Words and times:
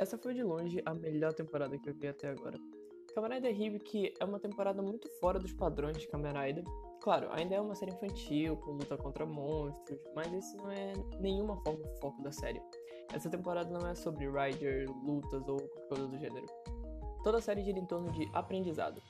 essa 0.00 0.16
foi 0.16 0.32
de 0.32 0.42
longe 0.42 0.80
a 0.86 0.94
melhor 0.94 1.34
temporada 1.34 1.78
que 1.78 1.90
eu 1.90 1.94
vi 1.94 2.08
até 2.08 2.30
agora. 2.30 2.58
Kamen 3.14 3.34
Rider 3.34 3.60
Hibiki 3.60 4.14
é 4.18 4.24
uma 4.24 4.40
temporada 4.40 4.80
muito 4.80 5.06
fora 5.20 5.38
dos 5.38 5.52
padrões 5.52 5.98
de 5.98 6.08
Kamen 6.08 6.32
Rider. 6.32 6.64
Claro, 7.02 7.28
ainda 7.32 7.56
é 7.56 7.60
uma 7.60 7.74
série 7.74 7.92
infantil, 7.92 8.56
com 8.56 8.72
luta 8.72 8.96
contra 8.96 9.26
monstros, 9.26 10.00
mas 10.14 10.32
esse 10.32 10.56
não 10.56 10.70
é 10.70 10.94
nenhuma 11.18 11.54
forma 11.62 11.80
o 11.84 12.00
foco 12.00 12.22
da 12.22 12.32
série. 12.32 12.62
Essa 13.12 13.28
temporada 13.28 13.68
não 13.70 13.86
é 13.86 13.94
sobre 13.94 14.26
Rider, 14.26 14.88
lutas 15.04 15.46
ou 15.46 15.58
coisa 15.88 16.06
do 16.06 16.18
gênero. 16.18 16.46
Toda 17.22 17.36
a 17.36 17.42
série 17.42 17.62
gira 17.62 17.78
em 17.78 17.84
torno 17.84 18.10
de 18.10 18.26
aprendizado. 18.32 19.02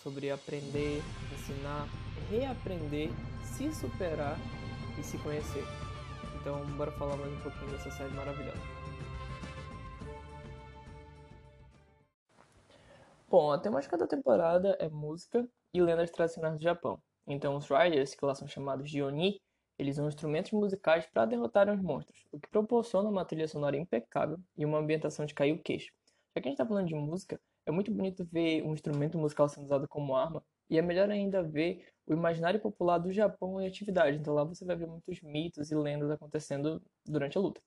Sobre 0.00 0.30
aprender, 0.30 1.02
ensinar, 1.32 1.88
reaprender, 2.30 3.10
se 3.42 3.74
superar 3.74 4.38
e 4.96 5.02
se 5.02 5.18
conhecer. 5.18 5.64
Então, 6.40 6.64
bora 6.76 6.92
falar 6.92 7.16
mais 7.16 7.32
um 7.32 7.40
pouquinho 7.40 7.72
dessa 7.72 7.90
série 7.90 8.14
maravilhosa. 8.14 8.77
Bom, 13.30 13.52
a 13.52 13.58
temática 13.58 13.94
da 13.98 14.06
temporada 14.06 14.74
é 14.80 14.88
música 14.88 15.46
e 15.74 15.82
lendas 15.82 16.10
tradicionais 16.10 16.56
do 16.56 16.62
Japão. 16.62 16.98
Então, 17.26 17.56
os 17.56 17.68
Riders, 17.68 18.14
que 18.14 18.24
lá 18.24 18.34
são 18.34 18.48
chamados 18.48 18.90
de 18.90 19.02
Oni, 19.02 19.38
eles 19.78 19.96
usam 19.96 20.08
instrumentos 20.08 20.50
musicais 20.52 21.04
para 21.12 21.26
derrotarem 21.26 21.74
os 21.74 21.82
monstros, 21.82 22.26
o 22.32 22.40
que 22.40 22.48
proporciona 22.48 23.06
uma 23.06 23.26
trilha 23.26 23.46
sonora 23.46 23.76
impecável 23.76 24.38
e 24.56 24.64
uma 24.64 24.78
ambientação 24.78 25.26
de 25.26 25.34
cair 25.34 25.52
o 25.52 25.62
queixo. 25.62 25.92
Já 26.34 26.40
que 26.40 26.48
a 26.48 26.50
gente 26.50 26.54
está 26.54 26.64
falando 26.64 26.88
de 26.88 26.94
música, 26.94 27.38
é 27.66 27.70
muito 27.70 27.92
bonito 27.92 28.24
ver 28.32 28.62
um 28.62 28.72
instrumento 28.72 29.18
musical 29.18 29.46
sendo 29.46 29.64
usado 29.64 29.86
como 29.86 30.16
arma, 30.16 30.42
e 30.70 30.78
é 30.78 30.82
melhor 30.82 31.10
ainda 31.10 31.42
ver 31.42 31.86
o 32.06 32.14
imaginário 32.14 32.58
popular 32.58 32.96
do 32.96 33.12
Japão 33.12 33.60
em 33.60 33.66
atividade. 33.66 34.16
Então 34.16 34.32
lá 34.32 34.42
você 34.42 34.64
vai 34.64 34.74
ver 34.74 34.86
muitos 34.86 35.20
mitos 35.20 35.70
e 35.70 35.74
lendas 35.74 36.10
acontecendo 36.10 36.82
durante 37.04 37.36
a 37.36 37.42
luta. 37.42 37.60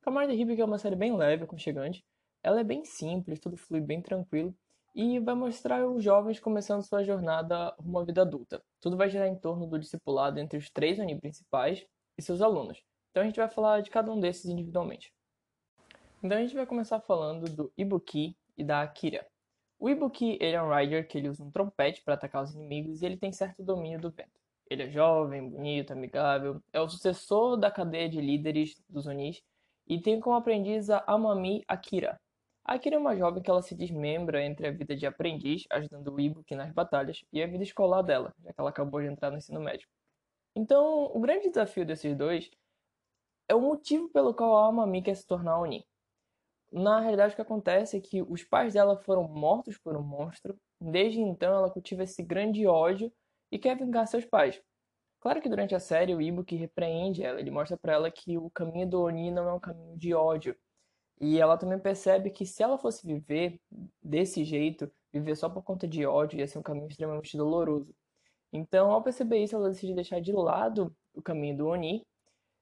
Kamen 0.00 0.22
Rider 0.22 0.40
Hibiki 0.40 0.62
é 0.62 0.64
uma 0.64 0.78
série 0.78 0.96
bem 0.96 1.14
leve, 1.14 1.44
aconchegante. 1.44 2.02
Ela 2.42 2.60
é 2.60 2.64
bem 2.64 2.86
simples, 2.86 3.38
tudo 3.38 3.58
flui 3.58 3.82
bem 3.82 4.00
tranquilo 4.00 4.54
e 4.94 5.18
vai 5.18 5.34
mostrar 5.34 5.84
os 5.86 6.04
jovens 6.04 6.38
começando 6.38 6.82
sua 6.82 7.02
jornada 7.02 7.74
rumo 7.80 7.98
à 7.98 8.04
vida 8.04 8.22
adulta. 8.22 8.62
Tudo 8.80 8.96
vai 8.96 9.10
girar 9.10 9.26
em 9.26 9.36
torno 9.36 9.66
do 9.66 9.78
discipulado 9.78 10.38
entre 10.38 10.56
os 10.56 10.70
três 10.70 10.98
oni 11.00 11.18
principais 11.18 11.84
e 12.16 12.22
seus 12.22 12.40
alunos. 12.40 12.80
Então 13.10 13.22
a 13.22 13.26
gente 13.26 13.36
vai 13.36 13.48
falar 13.48 13.80
de 13.80 13.90
cada 13.90 14.12
um 14.12 14.20
desses 14.20 14.44
individualmente. 14.44 15.12
Então 16.22 16.38
a 16.38 16.40
gente 16.40 16.54
vai 16.54 16.64
começar 16.64 17.00
falando 17.00 17.44
do 17.50 17.72
Ibuki 17.76 18.36
e 18.56 18.62
da 18.62 18.82
Akira. 18.82 19.26
O 19.78 19.90
Ibuki 19.90 20.38
ele 20.40 20.56
é 20.56 20.62
um 20.62 20.72
rider 20.72 21.08
que 21.08 21.18
ele 21.18 21.28
usa 21.28 21.42
um 21.42 21.50
trompete 21.50 22.02
para 22.02 22.14
atacar 22.14 22.44
os 22.44 22.54
inimigos 22.54 23.02
e 23.02 23.06
ele 23.06 23.16
tem 23.16 23.32
certo 23.32 23.64
domínio 23.64 24.00
do 24.00 24.10
vento. 24.10 24.40
Ele 24.70 24.84
é 24.84 24.90
jovem, 24.90 25.50
bonito, 25.50 25.92
amigável, 25.92 26.62
é 26.72 26.80
o 26.80 26.88
sucessor 26.88 27.56
da 27.56 27.70
cadeia 27.70 28.08
de 28.08 28.20
líderes 28.20 28.80
dos 28.88 29.06
Onis 29.06 29.42
e 29.86 30.00
tem 30.00 30.20
como 30.20 30.36
aprendiz 30.36 30.88
a 30.88 31.04
Amami 31.06 31.62
Akira, 31.68 32.18
a 32.64 32.74
Akira 32.74 32.96
é 32.96 32.98
uma 32.98 33.14
jovem 33.14 33.42
que 33.42 33.50
ela 33.50 33.62
se 33.62 33.74
desmembra 33.74 34.42
entre 34.42 34.66
a 34.66 34.70
vida 34.70 34.96
de 34.96 35.06
aprendiz, 35.06 35.64
ajudando 35.70 36.14
o 36.14 36.20
Ibuki 36.20 36.54
nas 36.54 36.72
batalhas, 36.72 37.22
e 37.32 37.42
a 37.42 37.46
vida 37.46 37.62
escolar 37.62 38.02
dela, 38.02 38.34
já 38.42 38.52
que 38.52 38.60
ela 38.60 38.70
acabou 38.70 39.00
de 39.00 39.06
entrar 39.06 39.30
no 39.30 39.36
ensino 39.36 39.60
médio. 39.60 39.86
Então, 40.56 41.10
o 41.14 41.20
grande 41.20 41.48
desafio 41.48 41.84
desses 41.84 42.16
dois 42.16 42.50
é 43.48 43.54
o 43.54 43.60
motivo 43.60 44.08
pelo 44.08 44.32
qual 44.32 44.56
a 44.56 44.68
Amami 44.68 45.02
quer 45.02 45.14
se 45.14 45.26
tornar 45.26 45.60
Oni. 45.60 45.86
Na 46.72 47.00
realidade, 47.00 47.34
o 47.34 47.36
que 47.36 47.42
acontece 47.42 47.96
é 47.96 48.00
que 48.00 48.22
os 48.22 48.42
pais 48.42 48.72
dela 48.72 48.96
foram 48.96 49.28
mortos 49.28 49.76
por 49.78 49.96
um 49.96 50.02
monstro, 50.02 50.58
desde 50.80 51.20
então 51.20 51.54
ela 51.54 51.70
cultiva 51.70 52.02
esse 52.02 52.22
grande 52.22 52.66
ódio 52.66 53.12
e 53.52 53.58
quer 53.58 53.76
vingar 53.76 54.06
seus 54.06 54.24
pais. 54.24 54.60
Claro 55.20 55.40
que 55.40 55.48
durante 55.48 55.74
a 55.74 55.80
série 55.80 56.14
o 56.14 56.20
Ibuki 56.20 56.56
repreende 56.56 57.22
ela, 57.22 57.40
ele 57.40 57.50
mostra 57.50 57.76
para 57.76 57.92
ela 57.92 58.10
que 58.10 58.36
o 58.36 58.50
caminho 58.50 58.88
do 58.88 59.02
Oni 59.02 59.30
não 59.30 59.48
é 59.48 59.52
um 59.52 59.60
caminho 59.60 59.96
de 59.96 60.14
ódio, 60.14 60.56
e 61.20 61.38
ela 61.38 61.56
também 61.56 61.78
percebe 61.78 62.30
que 62.30 62.44
se 62.44 62.62
ela 62.62 62.76
fosse 62.76 63.06
viver 63.06 63.60
desse 64.02 64.44
jeito, 64.44 64.90
viver 65.12 65.36
só 65.36 65.48
por 65.48 65.62
conta 65.62 65.86
de 65.86 66.04
ódio, 66.04 66.38
ia 66.38 66.46
ser 66.46 66.58
um 66.58 66.62
caminho 66.62 66.88
extremamente 66.88 67.36
doloroso. 67.36 67.94
Então, 68.52 68.90
ao 68.90 69.02
perceber 69.02 69.38
isso, 69.42 69.56
ela 69.56 69.70
decide 69.70 69.94
deixar 69.94 70.20
de 70.20 70.32
lado 70.32 70.94
o 71.14 71.22
caminho 71.22 71.56
do 71.56 71.66
Oni. 71.66 72.06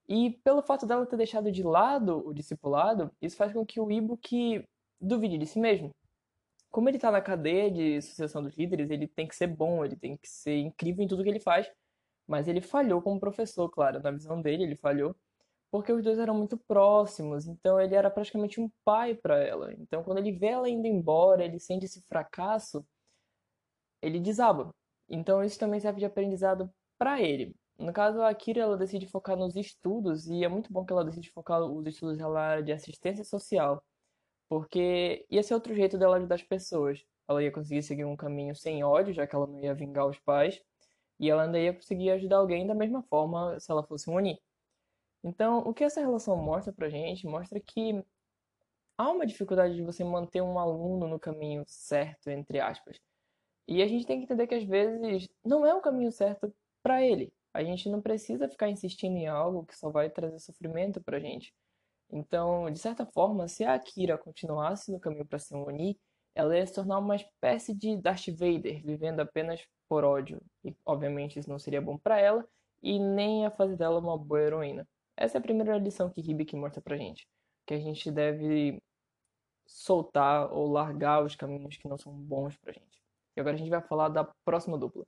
E 0.09 0.31
pelo 0.45 0.63
fato 0.63 0.87
dela 0.87 1.07
ter 1.07 1.17
deixado 1.17 1.51
de 1.51 1.63
lado 1.63 2.27
o 2.27 2.35
discipulado, 2.35 3.11
isso 3.21 3.37
faz 3.37 3.53
com 3.53 3.65
que 3.65 3.81
o 3.81 3.91
Ibuki 3.91 4.65
duvide 5.01 5.39
de 5.39 5.47
si 5.47 5.59
mesmo. 5.59 5.91
Como 6.71 6.89
ele 6.89 6.97
está 6.97 7.11
na 7.11 7.21
cadeia 7.21 7.71
de 7.71 8.01
sucessão 8.01 8.43
dos 8.43 8.57
líderes, 8.57 8.91
ele 8.91 9.07
tem 9.07 9.27
que 9.27 9.37
ser 9.37 9.47
bom, 9.47 9.85
ele 9.85 9.97
tem 9.97 10.17
que 10.17 10.29
ser 10.29 10.59
incrível 10.59 11.05
em 11.05 11.09
tudo 11.09 11.23
que 11.23 11.29
ele 11.29 11.41
faz. 11.41 11.71
Mas 12.27 12.49
ele 12.49 12.61
falhou 12.61 13.03
como 13.03 13.21
professor, 13.21 13.69
claro, 13.69 14.01
na 14.01 14.11
visão 14.11 14.41
dele, 14.41 14.65
ele 14.65 14.77
falhou 14.77 15.15
porque 15.73 15.93
os 15.93 16.05
dois 16.05 16.19
eram 16.19 16.35
muito 16.37 16.59
próximos, 16.59 17.47
então 17.49 17.81
ele 17.81 17.95
era 17.95 18.11
praticamente 18.11 18.61
um 18.61 18.71
pai 18.85 19.15
para 19.15 19.43
ela. 19.43 19.73
Então 19.75 20.05
quando 20.05 20.19
ele 20.19 20.33
vê 20.33 20.49
ela 20.49 20.69
indo 20.69 20.87
embora, 20.87 21.45
ele 21.45 21.59
sente 21.59 21.87
esse 21.87 22.03
fracasso, 22.03 22.87
ele 24.03 24.21
desaba. 24.21 24.75
Então 25.09 25.43
isso 25.43 25.59
também 25.59 25.81
serve 25.81 26.01
de 26.01 26.07
aprendizado 26.07 26.71
para 26.99 27.21
ele. 27.23 27.57
No 27.79 27.93
caso, 27.93 28.21
a 28.21 28.29
Akira 28.29 28.61
ela 28.61 28.77
decide 28.77 29.07
focar 29.07 29.37
nos 29.37 29.57
estudos 29.57 30.29
e 30.29 30.45
é 30.45 30.49
muito 30.49 30.73
bom 30.73 30.85
que 30.85 30.93
ela 30.93 31.05
decide 31.05 31.31
focar 31.31 31.63
os 31.63 31.87
estudos 31.87 32.21
área 32.21 32.63
de 32.63 32.73
assistência 32.73 33.25
social, 33.25 33.83
porque 34.49 35.27
ia 35.31 35.43
ser 35.43 35.55
outro 35.55 35.75
jeito 35.75 35.99
dela 35.99 36.17
ajudar 36.17 36.37
as 36.37 36.43
pessoas. 36.43 37.05
Ela 37.29 37.43
ia 37.43 37.53
conseguir 37.53 37.83
seguir 37.83 38.05
um 38.05 38.17
caminho 38.17 38.55
sem 38.55 38.85
ódio, 38.85 39.15
já 39.15 39.27
que 39.27 39.35
ela 39.35 39.47
não 39.47 39.61
ia 39.61 39.75
vingar 39.75 40.07
os 40.07 40.19
pais, 40.21 40.61
e 41.19 41.31
ela 41.31 41.45
ainda 41.45 41.59
ia 41.59 41.75
conseguir 41.75 42.11
ajudar 42.11 42.39
alguém 42.39 42.67
da 42.67 42.75
mesma 42.75 43.03
forma 43.05 43.59
se 43.61 43.71
ela 43.73 43.83
fosse 43.85 44.11
um 44.11 44.15
Oni. 44.17 44.39
Então, 45.25 45.59
o 45.61 45.73
que 45.73 45.85
essa 45.85 46.01
relação 46.01 46.37
mostra 46.37 46.73
pra 46.73 46.89
gente? 46.91 47.27
Mostra 47.27 47.61
que 47.61 48.05
há 48.99 49.11
uma 49.11 49.27
dificuldade 49.27 49.75
de 49.75 49.83
você 49.83 50.05
manter 50.05 50.43
um 50.43 50.59
aluno 50.59 51.07
no 51.09 51.19
caminho 51.19 51.65
certo, 51.67 52.29
entre 52.31 52.61
aspas. 52.61 52.99
E 53.69 53.83
a 53.83 53.87
gente 53.89 54.07
tem 54.07 54.19
que 54.19 54.25
entender 54.25 54.47
que 54.47 54.55
às 54.55 54.65
vezes 54.65 55.29
não 55.45 55.65
é 55.67 55.75
o 55.75 55.81
caminho 55.81 56.13
certo 56.13 56.53
para 56.83 57.03
ele. 57.03 57.33
A 57.55 57.63
gente 57.63 57.89
não 57.89 58.01
precisa 58.01 58.49
ficar 58.49 58.69
insistindo 58.69 59.17
em 59.17 59.27
algo 59.29 59.65
que 59.67 59.77
só 59.77 59.91
vai 59.91 60.11
trazer 60.11 60.39
sofrimento 60.41 61.03
pra 61.03 61.21
gente. 61.21 61.55
Então, 62.11 62.71
de 62.71 62.79
certa 62.79 63.07
forma, 63.07 63.49
se 63.49 63.65
a 63.65 63.75
Akira 63.75 64.19
continuasse 64.19 64.93
no 64.93 65.01
caminho 65.01 65.27
para 65.27 65.39
ser 65.39 65.55
um 65.57 65.67
Oni, 65.67 65.99
ela 66.35 66.57
ia 66.57 66.67
se 66.67 66.75
tornar 66.75 66.99
uma 66.99 67.17
espécie 67.17 67.75
de 67.75 67.97
Darth 67.97 68.29
Vader, 68.29 68.83
vivendo 68.85 69.21
apenas 69.21 69.67
por 69.89 70.05
ódio. 70.05 70.41
E, 70.65 70.75
obviamente, 70.85 71.39
isso 71.39 71.49
não 71.49 71.59
seria 71.59 71.81
bom 71.81 71.99
para 71.99 72.19
ela 72.19 72.47
e 72.83 72.99
nem 72.99 73.43
ia 73.43 73.51
fazer 73.51 73.77
dela 73.77 73.99
uma 73.99 74.19
boa 74.19 74.41
heroína. 74.41 74.89
Essa 75.17 75.39
é 75.39 75.41
a 75.41 75.43
primeira 75.43 75.79
lição 75.79 76.11
que 76.11 76.21
Hibiki 76.21 76.57
mostra 76.57 76.81
pra 76.81 76.97
gente. 76.97 77.29
Que 77.67 77.75
a 77.75 77.79
gente 77.79 78.11
deve 78.11 78.83
soltar 79.67 80.53
ou 80.53 80.71
largar 80.71 81.25
os 81.25 81.37
caminhos 81.37 81.77
que 81.77 81.89
não 81.89 81.99
são 81.99 82.13
bons 82.13 82.57
pra 82.57 82.73
gente. 82.73 83.03
E 83.37 83.41
agora 83.41 83.55
a 83.55 83.59
gente 83.59 83.71
vai 83.71 83.81
falar 83.81 84.09
da 84.09 84.25
próxima 84.45 84.77
dupla. 84.77 85.07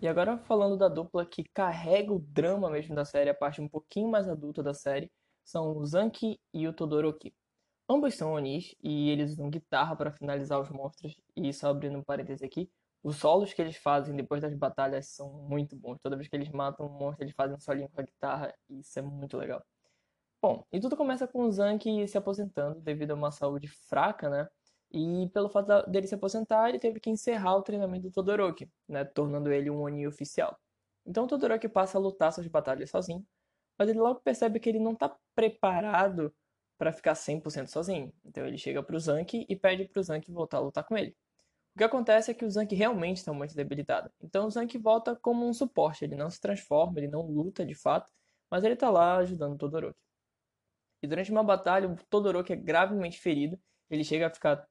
E 0.00 0.08
agora 0.08 0.38
falando 0.38 0.78
da 0.78 0.88
dupla 0.88 1.26
que 1.26 1.44
carrega 1.44 2.12
o 2.12 2.18
drama 2.18 2.70
mesmo 2.70 2.94
da 2.94 3.04
série, 3.04 3.30
a 3.30 3.34
parte 3.34 3.60
um 3.60 3.68
pouquinho 3.68 4.08
mais 4.08 4.28
adulta 4.28 4.62
da 4.62 4.72
série, 4.72 5.10
são 5.44 5.76
o 5.76 5.84
Zanki 5.84 6.40
e 6.54 6.66
o 6.66 6.72
Todoroki. 6.72 7.34
Ambos 7.88 8.14
são 8.14 8.32
Onis 8.32 8.74
e 8.82 9.10
eles 9.10 9.32
usam 9.32 9.50
guitarra 9.50 9.94
para 9.96 10.12
finalizar 10.12 10.60
os 10.60 10.70
monstros, 10.70 11.16
e 11.36 11.52
só 11.52 11.68
abrindo 11.68 11.98
um 11.98 12.02
parêntese 12.02 12.44
aqui, 12.44 12.70
os 13.02 13.16
solos 13.16 13.52
que 13.52 13.62
eles 13.62 13.76
fazem 13.76 14.14
depois 14.14 14.42
das 14.42 14.54
batalhas 14.54 15.08
são 15.08 15.32
muito 15.32 15.74
bons. 15.76 15.98
Toda 16.00 16.16
vez 16.16 16.28
que 16.28 16.36
eles 16.36 16.50
matam 16.50 16.86
um 16.86 16.90
monstro, 16.90 17.24
eles 17.24 17.34
fazem 17.34 17.56
um 17.56 17.60
solinho 17.60 17.88
com 17.88 18.00
a 18.00 18.04
guitarra 18.04 18.54
e 18.68 18.80
isso 18.80 18.98
é 18.98 19.02
muito 19.02 19.36
legal. 19.36 19.64
Bom, 20.42 20.66
e 20.72 20.80
tudo 20.80 20.96
começa 20.96 21.28
com 21.28 21.44
o 21.44 21.52
Zank 21.52 22.06
se 22.08 22.16
aposentando 22.16 22.80
devido 22.80 23.10
a 23.12 23.14
uma 23.14 23.30
saúde 23.30 23.68
fraca, 23.68 24.28
né? 24.30 24.48
E 24.92 25.28
pelo 25.32 25.48
fato 25.48 25.88
dele 25.90 26.06
se 26.06 26.14
aposentar, 26.14 26.68
ele 26.68 26.78
teve 26.78 26.98
que 26.98 27.10
encerrar 27.10 27.56
o 27.56 27.62
treinamento 27.62 28.08
do 28.08 28.12
Todoroki, 28.12 28.70
né? 28.88 29.04
Tornando 29.04 29.52
ele 29.52 29.70
um 29.70 29.82
Oni 29.82 30.06
oficial. 30.06 30.58
Então 31.06 31.24
o 31.24 31.26
Todoroki 31.26 31.68
passa 31.68 31.98
a 31.98 32.00
lutar 32.00 32.32
suas 32.32 32.46
batalhas 32.48 32.90
sozinho, 32.90 33.24
mas 33.78 33.88
ele 33.88 33.98
logo 33.98 34.20
percebe 34.20 34.60
que 34.60 34.68
ele 34.68 34.80
não 34.80 34.92
está 34.92 35.14
preparado 35.34 36.34
para 36.78 36.92
ficar 36.92 37.14
100% 37.14 37.68
sozinho. 37.68 38.12
Então 38.24 38.46
ele 38.46 38.58
chega 38.58 38.82
pro 38.82 38.98
Zank 38.98 39.46
e 39.48 39.56
pede 39.56 39.86
pro 39.86 40.02
Zank 40.02 40.30
voltar 40.32 40.58
a 40.58 40.60
lutar 40.60 40.84
com 40.84 40.96
ele. 40.96 41.16
Que 41.80 41.84
acontece 41.84 42.30
é 42.30 42.34
que 42.34 42.44
o 42.44 42.50
Zank 42.50 42.74
realmente 42.74 43.16
está 43.16 43.32
muito 43.32 43.56
debilitado. 43.56 44.12
Então 44.20 44.46
o 44.46 44.50
Zank 44.50 44.76
volta 44.76 45.16
como 45.16 45.48
um 45.48 45.54
suporte, 45.54 46.04
ele 46.04 46.14
não 46.14 46.28
se 46.28 46.38
transforma, 46.38 46.98
ele 46.98 47.08
não 47.08 47.22
luta 47.22 47.64
de 47.64 47.74
fato, 47.74 48.06
mas 48.50 48.64
ele 48.64 48.74
está 48.74 48.90
lá 48.90 49.16
ajudando 49.16 49.54
o 49.54 49.56
Todoroki. 49.56 49.98
E 51.02 51.06
durante 51.06 51.32
uma 51.32 51.42
batalha, 51.42 51.88
o 51.88 51.96
Todoroki 52.10 52.52
é 52.52 52.56
gravemente 52.56 53.18
ferido, 53.18 53.58
ele 53.88 54.04
chega 54.04 54.26
a 54.26 54.30
ficar 54.30 54.68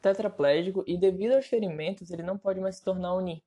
tetraplégico 0.00 0.82
e 0.86 0.96
devido 0.96 1.32
aos 1.34 1.44
ferimentos 1.44 2.10
ele 2.10 2.22
não 2.22 2.38
pode 2.38 2.58
mais 2.58 2.76
se 2.76 2.82
tornar 2.82 3.12
Oni. 3.12 3.44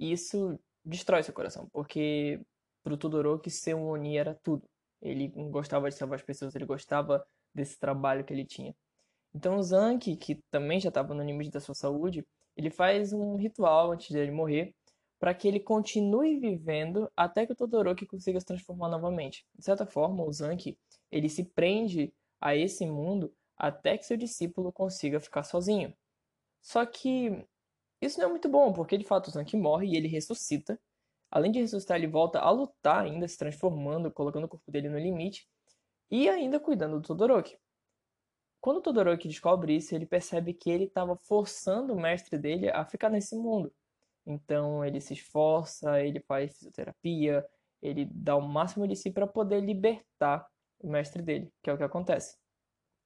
E 0.00 0.10
isso 0.10 0.58
destrói 0.84 1.22
seu 1.22 1.32
coração, 1.32 1.68
porque 1.72 2.44
para 2.82 2.92
o 2.92 2.96
Todoroki 2.96 3.52
ser 3.52 3.74
um 3.74 3.86
Oni 3.86 4.18
era 4.18 4.34
tudo. 4.42 4.68
Ele 5.00 5.28
gostava 5.48 5.88
de 5.88 5.94
salvar 5.94 6.18
as 6.18 6.24
pessoas, 6.24 6.56
ele 6.56 6.66
gostava 6.66 7.24
desse 7.54 7.78
trabalho 7.78 8.24
que 8.24 8.32
ele 8.32 8.44
tinha. 8.44 8.74
Então 9.36 9.58
o 9.58 9.62
Zanki, 9.62 10.16
que 10.16 10.36
também 10.50 10.80
já 10.80 10.88
estava 10.88 11.12
no 11.12 11.22
limite 11.22 11.50
da 11.50 11.60
sua 11.60 11.74
saúde, 11.74 12.26
ele 12.56 12.70
faz 12.70 13.12
um 13.12 13.36
ritual 13.36 13.92
antes 13.92 14.10
dele 14.10 14.30
morrer 14.30 14.74
para 15.18 15.34
que 15.34 15.46
ele 15.46 15.60
continue 15.60 16.40
vivendo 16.40 17.10
até 17.14 17.44
que 17.44 17.52
o 17.52 17.54
Todoroki 17.54 18.06
consiga 18.06 18.40
se 18.40 18.46
transformar 18.46 18.88
novamente. 18.88 19.46
De 19.54 19.62
certa 19.62 19.84
forma, 19.84 20.24
o 20.24 20.32
Zanki 20.32 20.78
ele 21.12 21.28
se 21.28 21.44
prende 21.44 22.14
a 22.40 22.56
esse 22.56 22.86
mundo 22.86 23.30
até 23.58 23.98
que 23.98 24.06
seu 24.06 24.16
discípulo 24.16 24.72
consiga 24.72 25.20
ficar 25.20 25.42
sozinho. 25.42 25.94
Só 26.62 26.86
que 26.86 27.46
isso 28.00 28.18
não 28.18 28.28
é 28.28 28.30
muito 28.30 28.48
bom, 28.48 28.72
porque 28.72 28.96
de 28.96 29.04
fato 29.04 29.28
o 29.28 29.30
Zank 29.30 29.54
morre 29.54 29.88
e 29.88 29.96
ele 29.96 30.08
ressuscita. 30.08 30.80
Além 31.30 31.52
de 31.52 31.60
ressuscitar, 31.60 31.98
ele 31.98 32.06
volta 32.06 32.38
a 32.38 32.50
lutar 32.50 33.04
ainda, 33.04 33.28
se 33.28 33.36
transformando, 33.36 34.10
colocando 34.10 34.44
o 34.44 34.48
corpo 34.48 34.70
dele 34.70 34.88
no 34.88 34.98
limite 34.98 35.46
e 36.10 36.26
ainda 36.26 36.58
cuidando 36.58 36.98
do 37.00 37.06
Todoroki. 37.06 37.58
Quando 38.60 38.80
Todoroki 38.80 39.28
descobre 39.28 39.76
isso, 39.76 39.94
ele 39.94 40.06
percebe 40.06 40.52
que 40.52 40.70
ele 40.70 40.84
estava 40.84 41.16
forçando 41.16 41.92
o 41.92 42.00
mestre 42.00 42.38
dele 42.38 42.68
a 42.70 42.84
ficar 42.84 43.08
nesse 43.08 43.36
mundo. 43.36 43.72
Então 44.26 44.84
ele 44.84 45.00
se 45.00 45.14
esforça, 45.14 46.00
ele 46.02 46.20
faz 46.20 46.54
fisioterapia, 46.54 47.46
ele 47.80 48.06
dá 48.06 48.36
o 48.36 48.42
máximo 48.42 48.88
de 48.88 48.96
si 48.96 49.10
para 49.10 49.26
poder 49.26 49.60
libertar 49.60 50.46
o 50.80 50.88
mestre 50.88 51.22
dele, 51.22 51.52
que 51.62 51.70
é 51.70 51.72
o 51.72 51.76
que 51.76 51.84
acontece. 51.84 52.36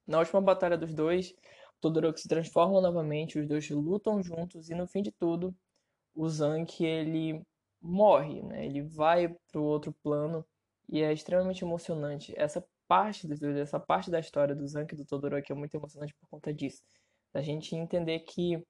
Na 0.07 0.19
última 0.19 0.41
batalha 0.41 0.79
dos 0.79 0.95
dois, 0.95 1.35
Todoroki 1.81 2.21
se 2.21 2.29
transforma 2.29 2.81
novamente, 2.81 3.39
os 3.39 3.47
dois 3.47 3.69
lutam 3.71 4.23
juntos 4.23 4.71
e 4.71 4.75
no 4.75 4.87
fim 4.87 5.03
de 5.03 5.13
tudo, 5.13 5.55
o 6.15 6.29
Zank 6.29 6.85
ele 6.85 7.43
morre, 7.81 8.43
né? 8.43 8.67
Ele 8.67 8.83
vai 8.83 9.29
para 9.51 9.61
o 9.61 9.65
outro 9.65 9.95
plano 10.03 10.45
e 10.89 11.03
é 11.03 11.13
extremamente 11.13 11.65
emocionante. 11.65 12.35
Essa 12.37 12.65
parte 12.91 13.29
dos 13.29 13.39
dois, 13.39 13.57
essa 13.57 13.79
parte 13.79 14.11
da 14.11 14.19
história 14.19 14.53
do 14.53 14.67
Zank 14.67 14.93
e 14.93 14.97
do 14.97 15.05
Todoroki 15.05 15.53
é 15.53 15.55
muito 15.55 15.73
emocionante 15.77 16.13
por 16.13 16.29
conta 16.29 16.53
disso. 16.53 16.83
Da 17.33 17.41
gente 17.41 17.77
entender 17.77 18.19
que 18.21 18.61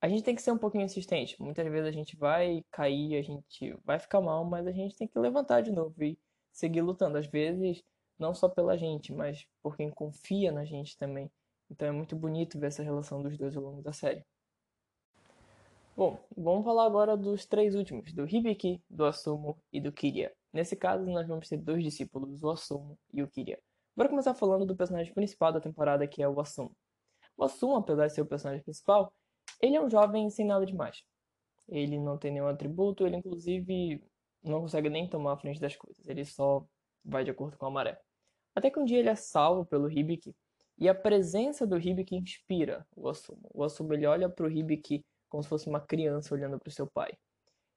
a 0.00 0.08
gente 0.08 0.24
tem 0.24 0.34
que 0.34 0.42
ser 0.42 0.50
um 0.50 0.58
pouquinho 0.58 0.84
insistente. 0.84 1.40
Muitas 1.40 1.64
vezes 1.70 1.86
a 1.86 1.92
gente 1.92 2.16
vai 2.16 2.64
cair, 2.72 3.16
a 3.16 3.22
gente 3.22 3.78
vai 3.84 4.00
ficar 4.00 4.20
mal, 4.20 4.44
mas 4.44 4.66
a 4.66 4.72
gente 4.72 4.96
tem 4.96 5.06
que 5.06 5.16
levantar 5.16 5.60
de 5.60 5.70
novo 5.70 6.02
e 6.02 6.18
seguir 6.50 6.82
lutando. 6.82 7.16
Às 7.16 7.28
vezes 7.28 7.84
não 8.18 8.34
só 8.34 8.48
pela 8.48 8.76
gente, 8.76 9.12
mas 9.12 9.46
por 9.62 9.76
quem 9.76 9.88
confia 9.88 10.50
na 10.50 10.64
gente 10.64 10.96
também. 10.96 11.30
Então 11.70 11.86
é 11.86 11.92
muito 11.92 12.16
bonito 12.16 12.58
ver 12.58 12.66
essa 12.66 12.82
relação 12.82 13.22
dos 13.22 13.38
dois 13.38 13.56
ao 13.56 13.62
longo 13.62 13.82
da 13.82 13.92
série. 13.92 14.26
Bom, 15.96 16.18
vamos 16.36 16.64
falar 16.64 16.86
agora 16.86 17.16
dos 17.16 17.46
três 17.46 17.76
últimos, 17.76 18.12
do 18.12 18.28
Hibiki, 18.28 18.82
do 18.90 19.04
Asumo 19.04 19.56
e 19.72 19.80
do 19.80 19.92
Kiria. 19.92 20.32
Nesse 20.52 20.76
caso, 20.76 21.04
nós 21.06 21.26
vamos 21.26 21.48
ter 21.48 21.56
dois 21.58 21.82
discípulos, 21.82 22.42
o 22.42 22.50
Asumo 22.50 22.98
e 23.12 23.22
o 23.22 23.28
Kiria. 23.28 23.58
Bora 23.96 24.08
começar 24.08 24.34
falando 24.34 24.64
do 24.64 24.76
personagem 24.76 25.12
principal 25.12 25.52
da 25.52 25.60
temporada, 25.60 26.06
que 26.06 26.22
é 26.22 26.28
o 26.28 26.40
Asumo. 26.40 26.74
O 27.36 27.44
Asumo, 27.44 27.76
apesar 27.76 28.06
de 28.06 28.14
ser 28.14 28.22
o 28.22 28.26
personagem 28.26 28.62
principal, 28.62 29.12
ele 29.60 29.76
é 29.76 29.80
um 29.80 29.90
jovem 29.90 30.30
sem 30.30 30.46
nada 30.46 30.64
demais. 30.64 31.02
Ele 31.68 31.98
não 31.98 32.16
tem 32.16 32.32
nenhum 32.32 32.48
atributo, 32.48 33.06
ele 33.06 33.16
inclusive 33.16 34.02
não 34.42 34.60
consegue 34.60 34.88
nem 34.88 35.08
tomar 35.08 35.32
a 35.32 35.36
frente 35.36 35.60
das 35.60 35.76
coisas, 35.76 36.06
ele 36.06 36.24
só 36.24 36.64
vai 37.04 37.24
de 37.24 37.30
acordo 37.30 37.56
com 37.58 37.66
a 37.66 37.70
maré. 37.70 38.00
Até 38.54 38.70
que 38.70 38.78
um 38.78 38.84
dia 38.84 38.98
ele 38.98 39.08
é 39.08 39.14
salvo 39.14 39.66
pelo 39.66 39.90
Hibiki, 39.90 40.34
e 40.78 40.88
a 40.88 40.94
presença 40.94 41.66
do 41.66 41.76
Hibiki 41.76 42.16
inspira 42.16 42.86
o 42.96 43.08
Asumo. 43.08 43.50
O 43.52 43.64
Asumo 43.64 43.92
ele 43.94 44.06
olha 44.06 44.28
para 44.28 44.46
o 44.46 44.50
Hibiki 44.50 45.04
como 45.28 45.42
se 45.42 45.48
fosse 45.48 45.68
uma 45.68 45.80
criança 45.80 46.34
olhando 46.34 46.58
para 46.58 46.68
o 46.68 46.72
seu 46.72 46.86
pai. 46.86 47.12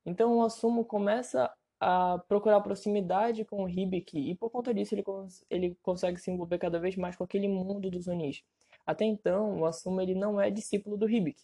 Então 0.05 0.37
o 0.37 0.43
Asumo 0.43 0.85
começa 0.85 1.51
a 1.81 2.19
procurar 2.27 2.61
proximidade 2.61 3.43
com 3.43 3.63
o 3.63 3.67
Hibiki 3.67 4.29
e 4.29 4.35
por 4.35 4.51
conta 4.51 4.71
disso 4.71 4.93
ele, 4.93 5.01
cons 5.01 5.43
ele 5.49 5.75
consegue 5.81 6.19
se 6.19 6.29
envolver 6.29 6.59
cada 6.59 6.79
vez 6.79 6.95
mais 6.95 7.15
com 7.15 7.23
aquele 7.23 7.47
mundo 7.47 7.89
dos 7.89 8.07
Onis. 8.07 8.43
Até 8.85 9.03
então 9.03 9.59
o 9.59 9.65
Asumo 9.65 9.99
ele 9.99 10.13
não 10.13 10.39
é 10.39 10.51
discípulo 10.51 10.95
do 10.95 11.09
Hibiki. 11.09 11.43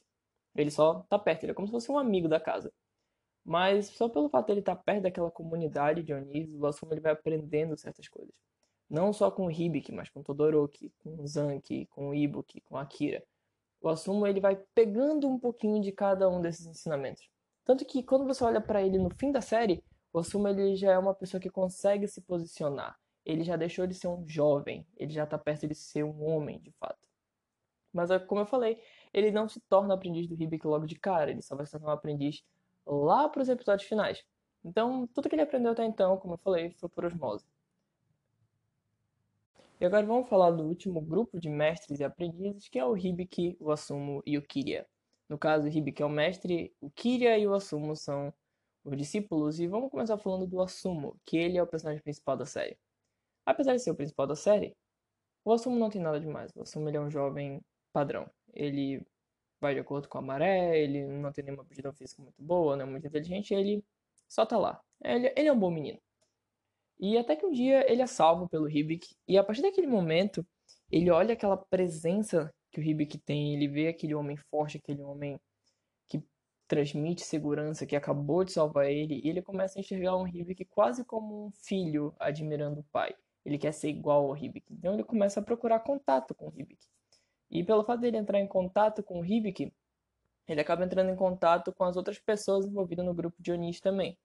Ele 0.55 0.69
só 0.69 0.99
está 0.99 1.17
perto, 1.17 1.43
ele 1.43 1.53
é 1.53 1.55
como 1.55 1.67
se 1.67 1.71
fosse 1.71 1.91
um 1.91 1.97
amigo 1.97 2.27
da 2.27 2.39
casa. 2.39 2.71
Mas 3.43 3.87
só 3.87 4.07
pelo 4.07 4.29
fato 4.29 4.45
de 4.47 4.51
ele 4.53 4.59
estar 4.59 4.75
tá 4.75 4.83
perto 4.83 5.03
daquela 5.03 5.31
comunidade 5.31 6.03
de 6.03 6.13
Onis, 6.13 6.53
o 6.53 6.67
Asumo 6.67 6.93
ele 6.93 7.01
vai 7.01 7.13
aprendendo 7.13 7.75
certas 7.75 8.07
coisas. 8.07 8.33
Não 8.87 9.11
só 9.11 9.31
com 9.31 9.47
o 9.47 9.51
Hibiki, 9.51 9.91
mas 9.91 10.09
com 10.09 10.21
Todoroki, 10.21 10.93
com 10.99 11.25
Zanki, 11.25 11.87
com 11.87 12.13
Ibuki, 12.13 12.61
com 12.61 12.77
Akira. 12.77 13.23
O 13.81 13.89
Asumo 13.89 14.27
ele 14.27 14.39
vai 14.39 14.55
pegando 14.75 15.27
um 15.27 15.39
pouquinho 15.39 15.81
de 15.81 15.91
cada 15.91 16.29
um 16.29 16.41
desses 16.41 16.67
ensinamentos. 16.67 17.27
Tanto 17.65 17.85
que 17.85 18.03
quando 18.03 18.25
você 18.25 18.43
olha 18.43 18.61
para 18.61 18.83
ele 18.83 18.99
no 18.99 19.09
fim 19.09 19.31
da 19.31 19.41
série, 19.41 19.83
o 20.17 20.19
Asumo 20.19 20.47
ele 20.47 20.75
já 20.75 20.93
é 20.93 20.97
uma 20.97 21.13
pessoa 21.13 21.39
que 21.39 21.49
consegue 21.49 22.07
se 22.07 22.21
posicionar. 22.21 22.99
Ele 23.23 23.43
já 23.43 23.55
deixou 23.55 23.85
de 23.85 23.93
ser 23.93 24.07
um 24.07 24.27
jovem, 24.27 24.85
ele 24.97 25.11
já 25.13 25.25
está 25.25 25.37
perto 25.37 25.67
de 25.67 25.75
ser 25.75 26.03
um 26.03 26.23
homem, 26.25 26.59
de 26.59 26.71
fato. 26.71 27.07
Mas 27.93 28.09
como 28.25 28.41
eu 28.41 28.45
falei, 28.45 28.81
ele 29.13 29.29
não 29.29 29.47
se 29.47 29.59
torna 29.61 29.93
aprendiz 29.93 30.27
do 30.27 30.33
Hibiki 30.33 30.65
logo 30.65 30.87
de 30.87 30.95
cara, 30.95 31.29
ele 31.29 31.43
só 31.43 31.55
vai 31.55 31.67
se 31.67 31.71
tornar 31.73 31.89
um 31.89 31.91
aprendiz 31.91 32.43
lá 32.85 33.29
para 33.29 33.43
os 33.43 33.49
episódios 33.49 33.87
finais. 33.87 34.23
Então, 34.65 35.05
tudo 35.13 35.29
que 35.29 35.35
ele 35.35 35.43
aprendeu 35.43 35.71
até 35.71 35.85
então, 35.85 36.17
como 36.17 36.33
eu 36.33 36.37
falei, 36.39 36.71
foi 36.71 36.89
por 36.89 37.05
osmose. 37.05 37.45
E 39.79 39.85
agora 39.85 40.03
vamos 40.03 40.27
falar 40.27 40.49
do 40.49 40.63
último 40.63 40.99
grupo 40.99 41.39
de 41.39 41.49
mestres 41.49 41.99
e 41.99 42.03
aprendizes, 42.03 42.67
que 42.67 42.79
é 42.79 42.85
o 42.85 42.97
Hibiki, 42.97 43.55
o 43.59 43.71
Asumo 43.71 44.23
e 44.25 44.35
o 44.35 44.41
Kiria. 44.41 44.87
No 45.29 45.37
caso, 45.37 45.67
o 45.67 45.69
Hibiki 45.69 46.01
é 46.01 46.05
o 46.05 46.09
mestre, 46.09 46.73
o 46.81 46.89
Kiria 46.89 47.37
e 47.37 47.45
o 47.45 47.53
Asumo 47.53 47.95
são 47.95 48.33
os 48.87 48.97
discípulos, 48.97 49.59
e 49.59 49.67
vamos 49.67 49.91
começar 49.91 50.17
falando 50.17 50.47
do 50.47 50.61
Asumo, 50.61 51.19
que 51.25 51.37
ele 51.37 51.57
é 51.57 51.63
o 51.63 51.67
personagem 51.67 52.01
principal 52.01 52.37
da 52.37 52.45
série. 52.45 52.77
Apesar 53.45 53.75
de 53.75 53.81
ser 53.81 53.91
o 53.91 53.95
principal 53.95 54.25
da 54.25 54.35
série, 54.35 54.75
o 55.43 55.51
Asumo 55.51 55.77
não 55.77 55.89
tem 55.89 56.01
nada 56.01 56.19
demais. 56.19 56.51
O 56.55 56.61
Asumo 56.61 56.89
ele 56.89 56.97
é 56.97 57.01
um 57.01 57.09
jovem 57.09 57.61
padrão. 57.91 58.29
Ele 58.53 59.05
vai 59.59 59.73
de 59.73 59.79
acordo 59.79 60.07
com 60.07 60.17
a 60.17 60.21
maré, 60.21 60.79
ele 60.79 61.05
não 61.05 61.31
tem 61.31 61.43
nenhuma 61.43 61.63
aptidão 61.63 61.91
física 61.93 62.21
muito 62.21 62.41
boa, 62.41 62.75
não 62.77 62.85
é 62.85 62.89
muito 62.89 63.07
inteligente, 63.07 63.53
ele 63.53 63.83
só 64.27 64.45
tá 64.45 64.57
lá. 64.57 64.81
Ele, 65.03 65.33
ele 65.35 65.49
é 65.49 65.51
um 65.51 65.59
bom 65.59 65.71
menino. 65.71 65.99
E 66.99 67.17
até 67.17 67.35
que 67.35 67.45
um 67.45 67.51
dia 67.51 67.89
ele 67.91 68.01
é 68.01 68.07
salvo 68.07 68.47
pelo 68.47 68.69
Hibik, 68.69 69.15
e 69.27 69.37
a 69.37 69.43
partir 69.43 69.61
daquele 69.61 69.87
momento, 69.87 70.45
ele 70.91 71.09
olha 71.11 71.33
aquela 71.33 71.57
presença 71.57 72.53
que 72.71 72.79
o 72.79 72.83
Hibik 72.83 73.17
tem, 73.19 73.53
ele 73.53 73.67
vê 73.67 73.87
aquele 73.87 74.15
homem 74.15 74.37
forte, 74.37 74.77
aquele 74.77 75.01
homem 75.01 75.39
transmite 76.67 77.23
segurança, 77.23 77.85
que 77.85 77.95
acabou 77.95 78.43
de 78.43 78.51
salvar 78.51 78.87
ele, 78.89 79.21
e 79.23 79.29
ele 79.29 79.41
começa 79.41 79.79
a 79.79 79.81
enxergar 79.81 80.15
o 80.15 80.27
Hibik 80.27 80.65
quase 80.65 81.03
como 81.05 81.47
um 81.47 81.51
filho 81.51 82.13
admirando 82.19 82.81
o 82.81 82.83
pai. 82.91 83.15
Ele 83.45 83.57
quer 83.57 83.71
ser 83.71 83.89
igual 83.89 84.25
ao 84.25 84.37
Hibik. 84.37 84.73
Então 84.73 84.93
ele 84.93 85.03
começa 85.03 85.39
a 85.39 85.43
procurar 85.43 85.79
contato 85.79 86.35
com 86.35 86.49
o 86.49 86.53
Hibik. 86.53 86.85
E 87.49 87.63
pelo 87.63 87.83
fato 87.83 88.01
dele 88.01 88.17
entrar 88.17 88.39
em 88.39 88.47
contato 88.47 89.01
com 89.01 89.21
o 89.21 89.25
Hibik, 89.25 89.73
ele 90.47 90.61
acaba 90.61 90.83
entrando 90.83 91.09
em 91.09 91.15
contato 91.15 91.71
com 91.73 91.83
as 91.85 91.95
outras 91.95 92.19
pessoas 92.19 92.65
envolvidas 92.65 93.05
no 93.05 93.13
grupo 93.13 93.41
de 93.41 93.51
Onis 93.51 93.79
também. 93.79 94.17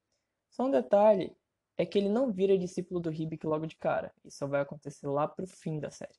Só 0.50 0.64
um 0.66 0.70
detalhe, 0.70 1.36
é 1.76 1.86
que 1.86 1.98
ele 1.98 2.08
não 2.08 2.32
vira 2.32 2.58
discípulo 2.58 3.00
do 3.00 3.12
Hibik 3.12 3.46
logo 3.46 3.66
de 3.66 3.76
cara. 3.76 4.12
Isso 4.24 4.38
só 4.38 4.46
vai 4.46 4.60
acontecer 4.60 5.06
lá 5.06 5.26
pro 5.26 5.46
fim 5.46 5.80
da 5.80 5.90
série. 5.90 6.14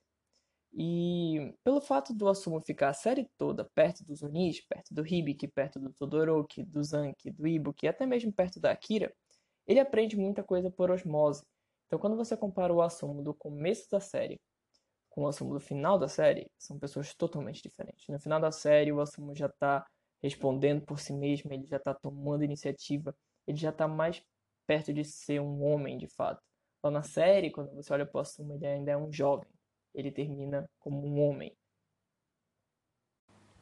E 0.75 1.53
pelo 1.63 1.79
fato 1.79 2.13
do 2.13 2.27
Asumo 2.27 2.59
ficar 2.59 2.89
a 2.89 2.93
série 2.93 3.29
toda 3.37 3.63
perto 3.75 4.03
dos 4.03 4.23
Onis, 4.23 4.59
perto 4.61 4.93
do 4.93 5.05
Hibiki, 5.05 5.47
perto 5.47 5.79
do 5.79 5.93
Todoroki, 5.93 6.63
do 6.63 6.83
Zanki, 6.83 7.29
do 7.29 7.47
Ibuki, 7.47 7.87
até 7.87 8.05
mesmo 8.05 8.33
perto 8.33 8.59
da 8.59 8.71
Akira, 8.71 9.13
ele 9.67 9.79
aprende 9.79 10.17
muita 10.17 10.43
coisa 10.43 10.71
por 10.71 10.89
osmose. 10.89 11.45
Então 11.87 11.99
quando 11.99 12.17
você 12.17 12.35
compara 12.35 12.73
o 12.73 12.81
Asumo 12.81 13.21
do 13.21 13.35
começo 13.35 13.87
da 13.91 13.99
série 13.99 14.41
com 15.09 15.23
o 15.23 15.27
Asumo 15.27 15.53
do 15.53 15.59
final 15.59 15.99
da 15.99 16.07
série, 16.07 16.49
são 16.57 16.79
pessoas 16.79 17.13
totalmente 17.13 17.61
diferentes. 17.61 18.07
No 18.09 18.19
final 18.19 18.39
da 18.41 18.51
série, 18.51 18.91
o 18.91 18.99
Asumo 18.99 19.35
já 19.35 19.45
está 19.45 19.85
respondendo 20.23 20.81
por 20.81 20.99
si 20.99 21.13
mesmo, 21.13 21.53
ele 21.53 21.67
já 21.67 21.77
está 21.77 21.93
tomando 21.93 22.43
iniciativa, 22.43 23.15
ele 23.45 23.57
já 23.57 23.69
está 23.69 23.87
mais 23.87 24.23
perto 24.65 24.91
de 24.91 25.03
ser 25.03 25.39
um 25.39 25.63
homem 25.63 25.99
de 25.99 26.07
fato. 26.07 26.41
Lá 26.83 26.89
na 26.89 27.03
série, 27.03 27.51
quando 27.51 27.71
você 27.75 27.93
olha 27.93 28.05
para 28.07 28.17
o 28.17 28.21
Asuma, 28.21 28.55
ele 28.55 28.65
ainda 28.65 28.91
é 28.91 28.97
um 28.97 29.11
jovem. 29.11 29.52
Ele 29.93 30.11
termina 30.11 30.69
como 30.79 31.05
um 31.05 31.21
homem. 31.21 31.55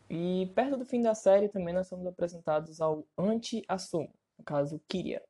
E 0.10 0.52
perto 0.56 0.78
do 0.78 0.86
fim 0.86 1.02
da 1.02 1.16
série 1.16 1.48
também 1.48 1.74
nós 1.74 1.88
somos 1.88 2.06
apresentados 2.06 2.82
ao 2.82 3.06
anti-Asuma, 3.18 4.14
no 4.38 4.44
caso 4.44 4.82
Kiria. 4.88 5.24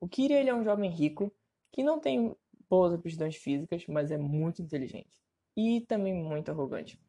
O 0.00 0.08
Kiria 0.08 0.38
ele 0.38 0.50
é 0.50 0.54
um 0.54 0.64
jovem 0.64 0.90
rico 0.90 1.32
que 1.72 1.82
não 1.82 1.98
tem 1.98 2.34
boas 2.68 2.94
aptidões 2.94 3.36
físicas, 3.36 3.84
mas 3.88 4.10
é 4.10 4.16
muito 4.16 4.62
inteligente 4.62 5.20
e 5.56 5.80
também 5.82 6.14
muito 6.14 6.50
arrogante. 6.50 7.00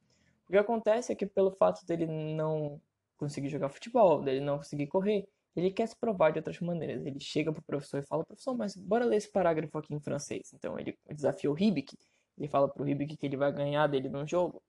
O 0.47 0.51
que 0.51 0.57
acontece 0.57 1.11
é 1.11 1.15
que 1.15 1.25
pelo 1.25 1.51
fato 1.51 1.85
dele 1.85 2.05
não 2.07 2.81
conseguir 3.17 3.49
jogar 3.49 3.69
futebol, 3.69 4.21
dele 4.21 4.41
não 4.41 4.57
conseguir 4.57 4.87
correr, 4.87 5.27
ele 5.55 5.71
quer 5.71 5.87
se 5.87 5.95
provar 5.95 6.31
de 6.31 6.39
outras 6.39 6.59
maneiras. 6.59 7.05
Ele 7.05 7.19
chega 7.19 7.51
pro 7.51 7.61
professor 7.61 7.99
e 7.99 8.05
fala, 8.05 8.25
professor, 8.25 8.55
mas 8.55 8.75
bora 8.75 9.05
ler 9.05 9.17
esse 9.17 9.31
parágrafo 9.31 9.77
aqui 9.77 9.93
em 9.93 9.99
francês. 9.99 10.51
Então 10.53 10.79
ele 10.79 10.97
desafia 11.09 11.51
o 11.51 11.57
Hibik, 11.57 11.97
ele 12.37 12.47
fala 12.47 12.67
pro 12.69 12.87
Hibik 12.87 13.17
que 13.17 13.25
ele 13.25 13.37
vai 13.37 13.51
ganhar 13.51 13.87
dele 13.87 14.09
no 14.09 14.25
jogo. 14.27 14.61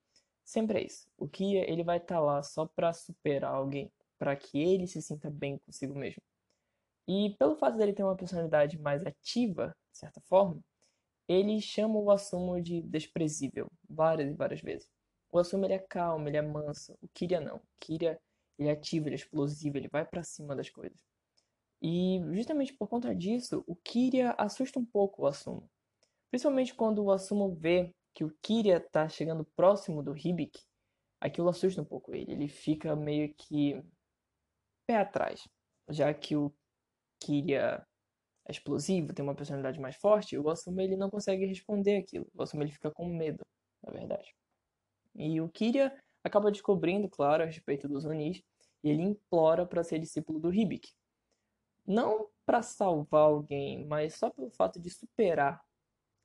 Sempre 0.45 0.81
é 0.81 0.87
isso. 0.87 1.07
O 1.16 1.28
Kia, 1.28 1.71
ele 1.71 1.85
vai 1.85 1.99
estar 1.99 2.16
tá 2.16 2.21
lá 2.21 2.42
só 2.42 2.66
para 2.66 2.92
superar 2.92 3.54
alguém, 3.54 3.90
para 4.19 4.35
que 4.37 4.59
ele 4.61 4.87
se 4.87 5.00
sinta 5.00 5.31
bem 5.31 5.59
consigo 5.59 5.95
mesmo. 5.95 6.23
E 7.09 7.35
pelo 7.38 7.57
fato 7.57 7.76
dele 7.76 7.92
ter 7.92 8.04
uma 8.04 8.16
personalidade 8.16 8.78
mais 8.78 9.04
ativa, 9.04 9.76
de 9.92 9.99
certa 9.99 10.21
forma, 10.23 10.62
ele 11.28 11.61
chama 11.61 11.99
o 11.99 12.11
Assumo 12.11 12.61
de 12.61 12.83
desprezível 12.83 13.71
várias 13.88 14.31
e 14.31 14.35
várias 14.35 14.61
vezes. 14.61 14.88
O 15.31 15.38
Assumo 15.38 15.64
ele 15.64 15.75
é 15.75 15.78
calmo, 15.78 16.28
ele 16.28 16.37
é 16.37 16.42
manso. 16.42 16.97
O 17.00 17.09
Kiria 17.09 17.40
não. 17.40 17.57
O 17.57 17.62
Kiria 17.81 18.21
ele 18.59 18.69
é 18.69 18.73
ativo, 18.73 19.09
ele 19.09 19.14
é 19.14 19.19
explosivo, 19.19 19.76
ele 19.76 19.88
vai 19.88 20.04
para 20.04 20.23
cima 20.23 20.54
das 20.54 20.71
coisas. 20.71 20.99
E 21.81 22.21
justamente 22.33 22.73
por 22.75 22.88
conta 22.88 23.14
disso, 23.14 23.64
o 23.66 23.75
Kiria 23.75 24.33
assusta 24.38 24.78
um 24.78 24.85
pouco 24.85 25.23
o 25.23 25.26
Asumo. 25.26 25.69
Principalmente 26.33 26.75
quando 26.75 27.05
o 27.05 27.11
Asumo 27.12 27.55
vê 27.55 27.95
que 28.15 28.25
o 28.25 28.35
Kiria 28.41 28.81
tá 28.81 29.07
chegando 29.07 29.45
próximo 29.55 30.03
do 30.03 30.17
Hibik, 30.17 30.59
aquilo 31.21 31.51
assusta 31.51 31.83
um 31.83 31.85
pouco 31.85 32.15
ele. 32.15 32.33
Ele 32.33 32.49
fica 32.49 32.97
meio 32.97 33.35
que 33.35 33.85
pé 34.87 34.97
atrás, 34.97 35.47
já 35.91 36.12
que 36.15 36.35
o 36.35 36.51
Kiria 37.21 37.87
é 38.47 38.51
explosivo, 38.51 39.12
tem 39.12 39.23
uma 39.23 39.35
personalidade 39.35 39.79
mais 39.79 39.95
forte, 39.97 40.39
o 40.39 40.49
Asuma 40.49 40.83
ele 40.83 40.97
não 40.97 41.11
consegue 41.11 41.45
responder 41.45 41.99
aquilo. 41.99 42.27
O 42.35 42.43
Asuma 42.43 42.62
ele 42.62 42.73
fica 42.73 42.91
com 42.91 43.07
medo, 43.07 43.45
na 43.83 43.93
verdade. 43.93 44.35
E 45.15 45.39
o 45.39 45.51
Kiria 45.51 45.95
acaba 46.25 46.51
descobrindo, 46.51 47.11
claro, 47.11 47.43
a 47.43 47.47
respeito 47.47 47.87
dos 47.87 48.07
Onis, 48.07 48.43
e 48.83 48.89
ele 48.89 49.03
implora 49.03 49.67
para 49.67 49.85
ser 49.85 49.99
discípulo 49.99 50.41
do 50.41 50.51
Hibik. 50.51 50.89
Não 51.87 52.31
para 52.47 52.62
salvar 52.62 53.25
alguém, 53.25 53.85
mas 53.85 54.15
só 54.15 54.31
pelo 54.31 54.51
fato 54.51 54.81
de 54.81 54.89
superar 54.89 55.62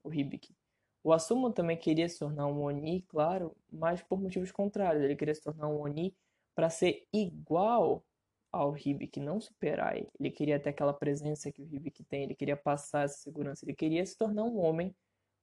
o 0.07 0.13
Hibik. 0.13 0.55
O 1.03 1.13
Asuma 1.13 1.51
também 1.51 1.77
queria 1.77 2.07
se 2.09 2.19
tornar 2.19 2.47
um 2.47 2.61
Oni, 2.61 3.01
claro, 3.03 3.55
mas 3.71 4.01
por 4.01 4.19
motivos 4.19 4.51
contrários. 4.51 5.03
Ele 5.03 5.15
queria 5.15 5.35
se 5.35 5.41
tornar 5.41 5.67
um 5.67 5.79
Oni 5.81 6.15
para 6.55 6.69
ser 6.69 7.05
igual 7.13 8.03
ao 8.51 8.75
Hibik, 8.75 9.19
não 9.19 9.39
superar 9.39 9.95
ele. 9.95 10.09
Ele 10.19 10.31
queria 10.31 10.59
ter 10.59 10.69
aquela 10.69 10.93
presença 10.93 11.51
que 11.51 11.61
o 11.61 11.65
Hibik 11.65 12.03
tem, 12.03 12.23
ele 12.23 12.35
queria 12.35 12.57
passar 12.57 13.05
essa 13.05 13.17
segurança, 13.19 13.63
ele 13.65 13.75
queria 13.75 14.05
se 14.05 14.17
tornar 14.17 14.43
um 14.43 14.57
homem 14.59 14.95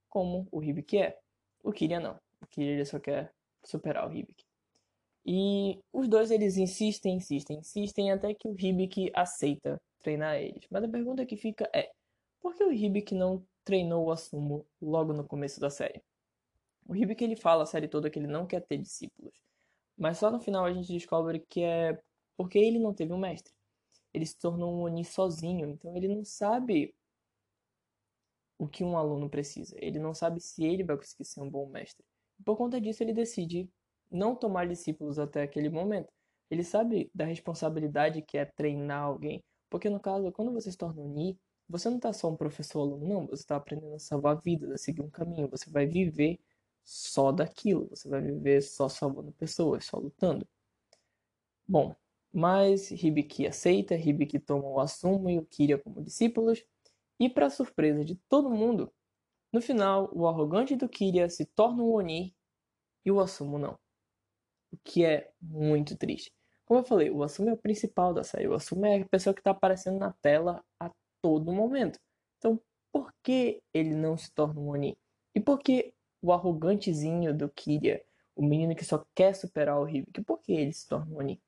como 0.09 0.49
o 0.51 0.63
Hibik 0.63 0.99
é. 0.99 1.19
O 1.63 1.73
Kiria 1.73 2.01
não. 2.01 2.19
O 2.43 2.47
Kiria 2.47 2.85
só 2.85 2.99
quer 2.99 3.33
superar 3.63 4.09
o 4.09 4.13
Hibik. 4.13 4.45
E 5.27 5.81
os 5.93 6.09
dois 6.09 6.31
eles 6.31 6.57
insistem, 6.57 7.17
insistem, 7.17 7.59
insistem 7.59 8.13
até 8.13 8.35
que 8.35 8.47
o 8.47 8.55
Hibik 8.59 9.11
aceita 9.15 9.81
treinar 10.01 10.37
eles. 10.37 10.67
Mas 10.71 10.85
a 10.85 10.89
pergunta 10.89 11.25
que 11.25 11.37
fica 11.37 11.69
é: 11.73 11.91
por 12.41 12.55
que 12.55 12.63
o 12.63 12.73
Hibik 12.73 13.15
não 13.15 13.43
treinou 13.65 14.07
o 14.07 14.13
Asumo 14.13 14.67
logo 14.81 15.13
no 15.13 15.25
começo 15.25 15.61
da 15.61 15.71
série? 15.71 16.03
O 16.87 16.95
Hibik 16.95 17.25
ele 17.25 17.37
fala 17.37 17.63
a 17.63 17.67
série 17.67 17.89
toda 17.89 18.11
que 18.11 18.19
ele 18.19 18.27
não 18.27 18.47
quer 18.47 18.61
ter 18.61 18.79
discípulos. 18.79 19.35
Mas 19.97 20.19
só 20.19 20.31
no 20.31 20.41
final 20.41 20.65
a 20.65 20.73
gente 20.73 20.93
descobre 20.93 21.41
que 21.49 21.63
é 21.63 21.99
porque 22.37 22.59
ele 22.59 22.79
não 22.79 22.93
teve 22.93 23.13
um 23.13 23.19
mestre. 23.19 23.55
Ele 24.13 24.27
se 24.27 24.39
tornou 24.39 24.75
um 24.75 24.83
Oni 24.83 25.05
sozinho, 25.05 25.69
então 25.71 25.97
ele 25.97 26.09
não 26.09 26.25
sabe 26.25 26.95
o 28.59 28.69
que 28.69 28.85
um 28.85 28.97
aluno 28.97 29.29
precisa. 29.29 29.75
Ele 29.79 29.99
não 29.99 30.15
sabe 30.15 30.41
se 30.41 30.65
ele 30.65 30.85
vai 30.85 30.97
conseguir 30.97 31.25
ser 31.25 31.41
um 31.41 31.51
bom 31.51 31.67
mestre. 31.69 32.05
Por 32.45 32.57
conta 32.57 32.81
disso, 32.81 33.03
ele 33.03 33.13
decide 33.13 33.69
não 34.11 34.35
tomar 34.35 34.69
discípulos 34.69 35.19
até 35.19 35.43
aquele 35.43 35.69
momento. 35.69 36.13
Ele 36.51 36.63
sabe 36.63 37.11
da 37.15 37.25
responsabilidade 37.25 38.23
que 38.23 38.39
é 38.39 38.45
treinar 38.45 39.03
alguém. 39.03 39.43
Porque 39.69 39.91
no 39.91 39.99
caso, 39.99 40.31
quando 40.33 40.53
você 40.53 40.71
se 40.71 40.79
torna 40.79 41.03
Oni, 41.03 41.39
você 41.69 41.89
não 41.89 41.97
está 41.97 42.13
só 42.13 42.31
um 42.31 42.37
professor 42.37 42.81
aluno, 42.81 43.07
não. 43.07 43.27
Você 43.27 43.43
está 43.43 43.57
aprendendo 43.57 43.95
a 43.95 43.99
salvar 43.99 44.41
vidas, 44.41 44.71
a 44.71 44.79
seguir 44.79 45.03
um 45.03 45.11
caminho. 45.11 45.49
Você 45.49 45.71
vai 45.71 45.87
viver 45.87 46.39
só 46.85 47.33
daquilo. 47.33 47.89
Você 47.91 48.09
vai 48.09 48.21
viver 48.21 48.63
só 48.63 48.89
salvando 48.89 49.33
pessoas, 49.33 49.85
só 49.87 49.99
lutando. 49.99 50.47
Bom, 51.67 51.95
mas 52.33 52.91
Hibiki 52.91 53.47
aceita, 53.47 53.95
Hibiki 53.95 54.39
toma 54.41 54.67
o 54.67 54.81
Asuma 54.81 55.31
e 55.33 55.39
o 55.39 55.47
Kiria 55.47 55.79
como 55.79 56.03
discípulos, 56.03 56.65
e 57.19 57.31
para 57.31 57.49
surpresa 57.49 58.05
de 58.05 58.17
todo 58.29 58.51
mundo, 58.51 58.93
no 59.53 59.63
final 59.63 60.11
o 60.13 60.27
arrogante 60.27 60.77
do 60.77 60.89
Kiria 60.89 61.29
se 61.31 61.47
torna 61.47 61.83
um 61.83 61.93
Oni 61.93 62.35
e 63.05 63.13
o 63.13 63.21
Asuma 63.21 63.59
não. 63.59 63.79
O 64.73 64.77
que 64.85 65.05
é 65.05 65.33
muito 65.41 65.97
triste. 65.97 66.33
Como 66.67 66.81
eu 66.81 66.85
falei, 66.85 67.11
o 67.11 67.23
Asuma 67.23 67.51
é 67.51 67.55
o 67.55 67.59
principal 67.59 68.13
da 68.13 68.25
série, 68.25 68.49
o 68.49 68.55
Asuma 68.55 68.89
é 68.89 69.03
a 69.03 69.09
pessoa 69.09 69.33
que 69.33 69.41
está 69.41 69.53
aparecendo 69.53 69.99
na 69.99 70.13
tela 70.15 70.65
a 70.81 70.91
todo 71.25 71.55
momento. 71.55 71.99
Então, 72.37 72.61
por 72.93 73.11
que 73.23 73.63
ele 73.73 73.95
não 73.95 74.15
se 74.15 74.31
torna 74.35 74.61
um 74.61 74.69
Oni? 74.69 74.95
E 75.35 75.41
por 75.41 75.59
que 75.59 75.95
o 76.21 76.35
arrogantezinho 76.35 77.33
do 77.33 77.49
Kiria, 77.49 78.05
o 78.37 78.45
menino 78.45 78.77
que 78.77 78.85
só 78.85 79.03
quer 79.15 79.35
superar 79.35 79.81
o 79.81 79.89
Hibiki, 79.89 80.23
por 80.23 80.39
que 80.43 80.53
ele 80.53 80.75
se 80.75 80.87
torna 80.87 81.11
um 81.11 81.21
Oni? 81.21 81.41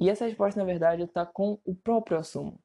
E 0.00 0.08
essa 0.08 0.24
resposta, 0.24 0.58
na 0.58 0.64
verdade, 0.64 1.02
está 1.02 1.26
com 1.26 1.60
o 1.66 1.74
próprio 1.74 2.16
Assumo. 2.16 2.58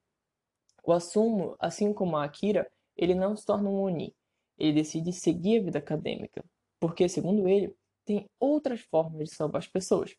O 0.82 0.92
Assumo, 0.92 1.54
assim 1.58 1.92
como 1.92 2.16
a 2.16 2.24
Akira, 2.24 2.66
ele 2.96 3.14
não 3.14 3.36
se 3.36 3.44
torna 3.44 3.68
um 3.68 3.78
Oni. 3.78 4.16
Ele 4.56 4.72
decide 4.72 5.12
seguir 5.12 5.60
a 5.60 5.64
vida 5.64 5.78
acadêmica, 5.78 6.42
porque, 6.80 7.06
segundo 7.06 7.46
ele, 7.46 7.76
tem 8.06 8.26
outras 8.40 8.80
formas 8.80 9.28
de 9.28 9.34
salvar 9.34 9.58
as 9.58 9.68
pessoas. 9.68 10.16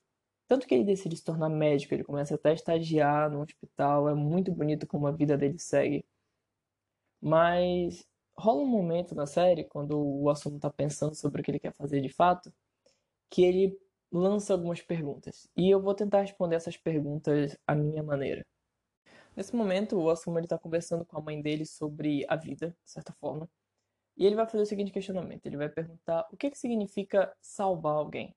Tanto 0.49 0.67
que 0.67 0.73
ele 0.75 0.83
decide 0.83 1.15
se 1.15 1.23
tornar 1.23 1.47
médico, 1.49 1.93
ele 1.93 2.03
começa 2.03 2.35
até 2.35 2.49
a 2.49 2.53
estagiar 2.53 3.29
no 3.31 3.41
hospital, 3.41 4.09
é 4.09 4.15
muito 4.15 4.51
bonito 4.51 4.87
como 4.87 5.05
a 5.07 5.11
vida 5.11 5.37
dele 5.37 5.59
segue. 5.59 6.03
Mas 7.21 8.05
rola 8.37 8.61
um 8.63 8.65
momento 8.67 9.13
na 9.15 9.25
série, 9.27 9.63
quando 9.65 9.99
o 9.99 10.29
Assumo 10.29 10.55
está 10.57 10.69
pensando 10.71 11.15
sobre 11.15 11.41
o 11.41 11.43
que 11.43 11.51
ele 11.51 11.59
quer 11.59 11.73
fazer 11.73 12.01
de 12.01 12.09
fato, 12.09 12.51
que 13.29 13.43
ele 13.43 13.79
lança 14.11 14.53
algumas 14.53 14.81
perguntas 14.81 15.47
e 15.55 15.69
eu 15.69 15.81
vou 15.81 15.93
tentar 15.93 16.21
responder 16.21 16.55
essas 16.55 16.77
perguntas 16.77 17.55
à 17.67 17.75
minha 17.75 18.01
maneira. 18.03 18.45
Nesse 19.35 19.55
momento, 19.55 19.97
o 19.97 20.09
Asuma 20.09 20.41
está 20.41 20.57
conversando 20.57 21.05
com 21.05 21.17
a 21.17 21.21
mãe 21.21 21.41
dele 21.41 21.65
sobre 21.65 22.25
a 22.27 22.35
vida, 22.35 22.75
de 22.83 22.91
certa 22.91 23.13
forma, 23.13 23.47
e 24.17 24.25
ele 24.25 24.35
vai 24.35 24.47
fazer 24.47 24.63
o 24.63 24.65
seguinte 24.65 24.91
questionamento: 24.91 25.45
ele 25.45 25.57
vai 25.57 25.69
perguntar 25.69 26.27
o 26.31 26.37
que, 26.37 26.49
que 26.51 26.57
significa 26.57 27.31
salvar 27.41 27.95
alguém. 27.95 28.35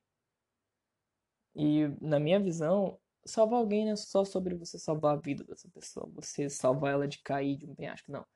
E, 1.55 1.89
na 2.01 2.19
minha 2.19 2.41
visão, 2.41 2.99
salvar 3.25 3.61
alguém 3.61 3.85
não 3.85 3.93
é 3.93 3.97
só 3.97 4.25
sobre 4.25 4.55
você 4.55 4.79
salvar 4.79 5.17
a 5.17 5.21
vida 5.21 5.45
dessa 5.45 5.69
pessoa, 5.69 6.09
você 6.15 6.49
salvar 6.49 6.93
ela 6.93 7.09
de 7.09 7.19
cair 7.23 7.57
de 7.57 7.67
um 7.67 7.75
penhasco, 7.75 8.11
não. 8.11 8.27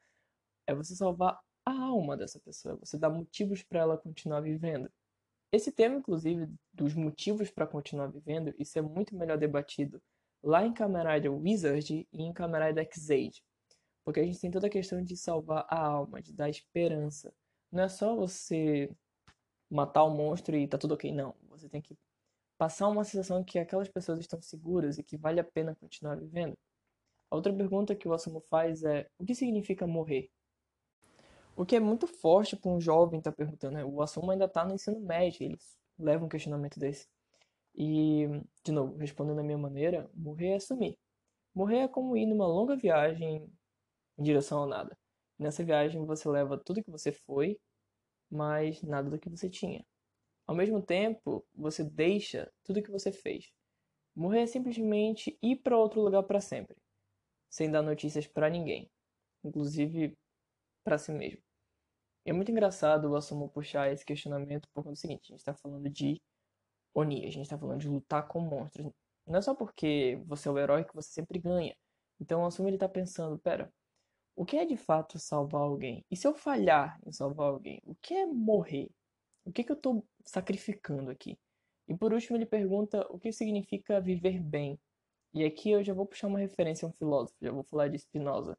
É 0.67 0.75
você 0.75 0.95
salvar 0.95 1.41
a 1.65 1.73
alma 1.73 2.17
dessa 2.17 2.39
pessoa, 2.41 2.77
você 2.77 2.99
dar 2.99 3.11
motivos 3.11 3.63
para 3.63 3.81
ela 3.81 3.99
continuar 3.99 4.41
vivendo. 4.41 4.91
Esse 5.53 5.73
tema, 5.73 5.97
inclusive, 5.97 6.49
dos 6.73 6.95
motivos 6.95 7.51
para 7.51 7.67
continuar 7.67 8.09
vivendo, 8.09 8.55
isso 8.59 8.79
é 8.79 8.83
muito 8.83 9.17
melhor 9.17 9.39
debatido 9.39 10.03
lá 10.43 10.65
em 10.65 10.73
Rider 10.73 11.33
Wizard 11.33 12.07
e 12.13 12.23
em 12.23 12.33
Rider 12.33 12.85
X-Age. 12.85 13.43
Porque 14.05 14.21
a 14.21 14.25
gente 14.25 14.41
tem 14.41 14.51
toda 14.51 14.69
a 14.69 14.71
questão 14.71 15.03
de 15.03 15.17
salvar 15.17 15.67
a 15.69 15.79
alma, 15.79 16.23
de 16.23 16.33
dar 16.33 16.49
esperança. 16.49 17.35
Não 17.73 17.83
é 17.83 17.89
só 17.89 18.15
você 18.15 18.89
matar 19.69 20.05
o 20.05 20.11
monstro 20.11 20.57
e 20.57 20.69
tá 20.69 20.79
tudo 20.79 20.95
ok, 20.95 21.13
não. 21.13 21.35
Você 21.49 21.69
tem 21.69 21.83
que 21.83 21.97
passar 22.59 22.89
uma 22.89 23.05
sensação 23.05 23.45
que 23.45 23.59
aquelas 23.59 23.89
pessoas 23.89 24.21
estão 24.21 24.41
seguras 24.41 24.99
e 24.99 25.03
que 25.03 25.17
vale 25.17 25.41
a 25.41 25.45
pena 25.45 25.75
continuar 25.75 26.17
vivendo. 26.17 26.57
A 27.31 27.37
outra 27.37 27.53
pergunta 27.53 27.95
que 27.95 28.09
o 28.09 28.15
Asumo 28.15 28.41
faz 28.41 28.83
é: 28.85 29.09
o 29.19 29.25
que 29.25 29.35
significa 29.35 29.87
morrer? 29.87 30.31
O 31.57 31.65
que 31.65 31.77
é 31.77 31.81
muito 31.81 32.07
forte 32.07 32.57
para 32.57 32.71
um 32.71 32.81
jovem 32.81 33.19
estar 33.19 33.33
tá 33.33 33.37
perguntando, 33.37 33.75
né? 33.75 33.85
O 33.85 34.03
Asuma 34.03 34.33
ainda 34.33 34.45
está 34.45 34.65
no 34.65 34.75
ensino 34.75 35.01
médio, 35.01 35.45
eles 35.45 35.77
levam 35.99 36.27
um 36.27 36.29
questionamento 36.29 36.79
desse. 36.79 37.09
E, 37.75 38.27
de 38.65 38.73
novo, 38.73 38.97
respondendo 38.97 39.37
da 39.37 39.43
minha 39.43 39.59
maneira, 39.59 40.11
morrer 40.15 40.53
é 40.53 40.61
sumir. 40.61 40.99
Morrer 41.55 41.79
é 41.81 41.89
como 41.89 42.17
ir 42.17 42.27
numa 42.27 42.47
longa 42.47 42.77
viagem 42.77 43.51
em 44.19 44.23
direção 44.23 44.61
ao 44.61 44.67
nada. 44.67 44.97
Nessa 45.39 45.65
viagem 45.65 46.05
você 46.05 46.29
leva 46.29 46.59
tudo 46.59 46.83
que 46.83 46.91
você 46.91 47.13
foi, 47.13 47.59
mas 48.31 48.83
nada 48.83 49.11
do 49.11 49.19
que 49.19 49.29
você 49.29 49.49
tinha. 49.51 49.85
Ao 50.47 50.55
mesmo 50.55 50.81
tempo, 50.81 51.45
você 51.55 51.83
deixa 51.83 52.53
tudo 52.63 52.83
que 52.83 52.91
você 52.91 53.11
fez. 53.11 53.53
Morrer 54.15 54.43
é 54.43 54.47
simplesmente 54.47 55.37
ir 55.43 55.57
para 55.57 55.77
outro 55.77 56.01
lugar 56.01 56.23
para 56.23 56.41
sempre, 56.41 56.77
sem 57.51 57.71
dar 57.71 57.83
notícias 57.83 58.27
para 58.27 58.49
ninguém, 58.49 58.91
inclusive 59.45 60.17
para 60.85 60.99
si 60.99 61.13
mesmo. 61.13 61.43
É 62.25 62.33
muito 62.33 62.51
engraçado 62.51 63.11
o 63.11 63.17
Assumo 63.17 63.49
puxar 63.49 63.93
esse 63.93 64.05
questionamento 64.05 64.69
por 64.69 64.83
conta 64.83 64.91
do 64.91 64.97
seguinte: 64.97 65.27
a 65.27 65.33
gente 65.33 65.41
está 65.41 65.55
falando 65.55 65.89
de 65.91 66.21
Oni, 66.95 67.27
a 67.27 67.31
gente 67.31 67.43
está 67.43 67.59
falando 67.59 67.81
de 67.81 67.89
lutar 67.89 68.27
com 68.27 68.41
monstros. 68.41 68.91
Não 69.27 69.39
é 69.39 69.43
só 69.43 69.55
porque 69.55 70.21
você 70.27 70.49
é 70.49 70.53
o 70.53 70.59
herói 70.59 70.85
que 70.85 70.95
você 70.95 71.11
sempre 71.11 71.39
ganha. 71.39 71.77
Então 72.21 72.43
o 72.43 72.47
Assumo 72.47 72.69
ele 72.69 72.77
está 72.77 72.89
pensando: 72.89 73.39
pera, 73.39 73.73
o 74.35 74.45
que 74.45 74.57
é 74.57 74.65
de 74.65 74.77
fato 74.77 75.19
salvar 75.19 75.63
alguém? 75.63 76.05
E 76.11 76.17
se 76.17 76.27
eu 76.27 76.35
falhar 76.35 76.99
em 77.07 77.13
salvar 77.13 77.49
alguém? 77.49 77.81
O 77.85 77.95
que 77.97 78.15
é 78.15 78.27
morrer? 78.27 78.91
O 79.47 79.53
que, 79.53 79.63
que 79.63 79.71
eu 79.71 79.77
estou 79.77 80.05
sacrificando 80.25 81.11
aqui? 81.11 81.39
E 81.89 81.97
por 81.97 82.13
último 82.13 82.37
ele 82.37 82.45
pergunta 82.45 83.07
o 83.11 83.19
que 83.19 83.33
significa 83.33 84.01
viver 84.01 84.41
bem. 84.43 84.79
E 85.33 85.45
aqui 85.45 85.71
eu 85.71 85.85
já 85.85 85.95
vou 85.95 86.05
puxar 86.05 86.27
uma 86.27 86.41
referência 86.41 86.85
a 86.85 86.89
um 86.89 86.93
filósofo, 86.93 87.37
já 87.41 87.53
vou 87.53 87.63
falar 87.63 87.89
de 87.89 87.99
Spinoza. 87.99 88.59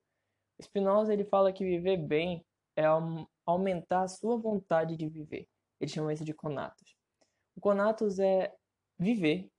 Spinoza 0.61 1.13
ele 1.13 1.25
fala 1.25 1.51
que 1.51 1.65
viver 1.65 1.97
bem 1.97 2.45
é 2.75 2.83
aumentar 3.45 4.03
a 4.03 4.07
sua 4.07 4.37
vontade 4.37 4.95
de 4.95 5.09
viver. 5.09 5.47
Eles 5.79 5.93
chamam 5.93 6.11
isso 6.11 6.23
de 6.23 6.33
conatos. 6.33 6.95
O 7.55 7.59
conatos 7.59 8.17
é 8.19 8.53
viver 8.97 9.49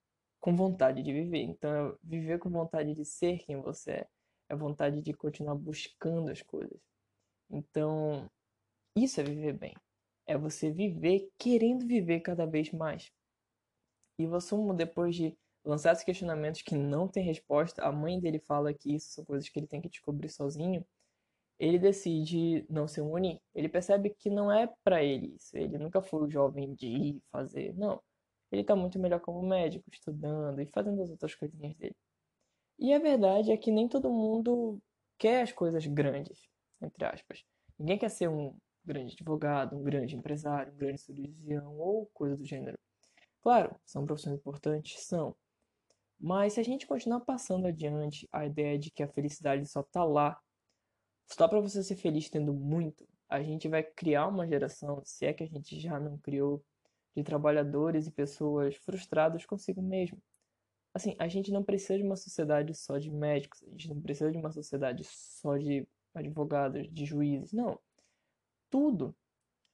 com 0.40 0.56
vontade 0.56 1.02
de 1.02 1.12
viver. 1.12 1.42
Então, 1.42 1.70
é 1.90 1.94
viver 2.02 2.38
com 2.38 2.48
vontade 2.48 2.94
de 2.94 3.04
ser 3.04 3.38
quem 3.38 3.60
você 3.60 3.90
é. 3.90 4.08
É 4.48 4.56
vontade 4.56 5.02
de 5.02 5.12
continuar 5.12 5.54
buscando 5.56 6.30
as 6.30 6.40
coisas. 6.42 6.80
Então, 7.50 8.30
isso 8.96 9.20
é 9.20 9.24
viver 9.24 9.52
bem. 9.52 9.74
É 10.28 10.38
você 10.38 10.70
viver 10.70 11.28
querendo 11.38 11.86
viver 11.86 12.20
cada 12.20 12.46
vez 12.46 12.70
mais. 12.70 13.10
E 14.18 14.26
o 14.26 14.34
assumo, 14.36 14.74
depois 14.74 15.16
de 15.16 15.36
lançar 15.64 15.92
esses 15.92 16.04
questionamentos 16.04 16.62
que 16.62 16.76
não 16.76 17.08
tem 17.08 17.24
resposta, 17.24 17.82
a 17.82 17.90
mãe 17.90 18.20
dele 18.20 18.38
fala 18.38 18.72
que 18.72 18.94
isso 18.94 19.10
são 19.10 19.24
coisas 19.24 19.48
que 19.48 19.58
ele 19.58 19.66
tem 19.66 19.80
que 19.80 19.88
descobrir 19.88 20.28
sozinho 20.28 20.86
ele 21.58 21.78
decide 21.78 22.64
não 22.70 22.86
ser 22.86 23.00
um 23.02 23.12
Oni. 23.12 23.40
Ele 23.54 23.68
percebe 23.68 24.10
que 24.10 24.30
não 24.30 24.50
é 24.52 24.68
para 24.84 25.02
ele 25.02 25.34
isso. 25.36 25.56
Ele 25.56 25.76
nunca 25.78 26.00
foi 26.00 26.22
o 26.22 26.30
jovem 26.30 26.74
de 26.74 26.86
ir 26.86 27.22
fazer. 27.32 27.74
Não. 27.76 28.00
Ele 28.52 28.64
tá 28.64 28.76
muito 28.76 28.98
melhor 28.98 29.20
como 29.20 29.42
médico, 29.42 29.84
estudando 29.92 30.60
e 30.60 30.66
fazendo 30.66 31.02
as 31.02 31.10
outras 31.10 31.34
coisinhas 31.34 31.74
dele. 31.76 31.96
E 32.78 32.94
a 32.94 32.98
verdade 32.98 33.50
é 33.50 33.56
que 33.56 33.72
nem 33.72 33.88
todo 33.88 34.10
mundo 34.10 34.80
quer 35.18 35.42
as 35.42 35.52
coisas 35.52 35.84
grandes, 35.86 36.48
entre 36.80 37.04
aspas. 37.04 37.44
Ninguém 37.78 37.98
quer 37.98 38.10
ser 38.10 38.28
um 38.28 38.56
grande 38.88 39.14
advogado, 39.14 39.76
um 39.76 39.82
grande 39.82 40.16
empresário, 40.16 40.72
um 40.72 40.76
grande 40.76 41.00
cirurgião 41.00 41.78
ou 41.78 42.06
coisa 42.06 42.36
do 42.36 42.44
gênero. 42.44 42.78
Claro, 43.42 43.76
são 43.84 44.04
profissões 44.04 44.36
importantes, 44.38 45.00
são. 45.04 45.36
Mas 46.18 46.54
se 46.54 46.60
a 46.60 46.64
gente 46.64 46.86
continuar 46.86 47.20
passando 47.20 47.66
adiante 47.66 48.28
a 48.32 48.44
ideia 48.44 48.78
de 48.78 48.90
que 48.90 49.02
a 49.02 49.08
felicidade 49.08 49.64
só 49.66 49.82
tá 49.82 50.02
lá, 50.02 50.40
só 51.26 51.46
para 51.46 51.60
você 51.60 51.82
ser 51.82 51.96
feliz 51.96 52.28
tendo 52.28 52.52
muito, 52.52 53.06
a 53.28 53.42
gente 53.42 53.68
vai 53.68 53.82
criar 53.82 54.26
uma 54.26 54.46
geração, 54.46 55.02
se 55.04 55.26
é 55.26 55.32
que 55.32 55.44
a 55.44 55.46
gente 55.46 55.78
já 55.78 56.00
não 56.00 56.18
criou, 56.18 56.64
de 57.14 57.22
trabalhadores 57.22 58.06
e 58.06 58.10
pessoas 58.10 58.76
frustradas 58.76 59.44
consigo 59.44 59.82
mesmo. 59.82 60.20
Assim, 60.94 61.14
a 61.18 61.28
gente 61.28 61.52
não 61.52 61.62
precisa 61.62 61.96
de 61.96 62.02
uma 62.02 62.16
sociedade 62.16 62.74
só 62.74 62.98
de 62.98 63.10
médicos, 63.10 63.62
a 63.62 63.70
gente 63.70 63.88
não 63.88 64.00
precisa 64.00 64.32
de 64.32 64.38
uma 64.38 64.50
sociedade 64.50 65.04
só 65.04 65.56
de 65.56 65.86
advogados, 66.14 66.92
de 66.92 67.04
juízes, 67.04 67.52
não. 67.52 67.78
Tudo 68.70 69.14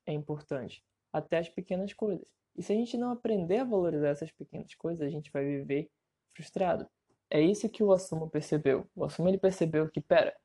é 0.06 0.12
importante, 0.12 0.84
até 1.12 1.38
as 1.38 1.48
pequenas 1.48 1.92
coisas. 1.92 2.24
E 2.56 2.62
se 2.62 2.72
a 2.72 2.76
gente 2.76 2.96
não 2.96 3.10
aprender 3.10 3.58
a 3.58 3.64
valorizar 3.64 4.08
essas 4.08 4.30
pequenas 4.30 4.74
coisas, 4.74 5.06
a 5.06 5.10
gente 5.10 5.30
vai 5.32 5.44
viver 5.44 5.90
frustrado. 6.34 6.88
É 7.30 7.40
isso 7.40 7.68
que 7.68 7.82
o 7.82 7.92
Asuma 7.92 8.28
percebeu. 8.28 8.86
O 8.94 9.04
Asuma 9.04 9.28
ele 9.28 9.38
percebeu 9.38 9.88
que, 9.88 10.00
pera, 10.00 10.36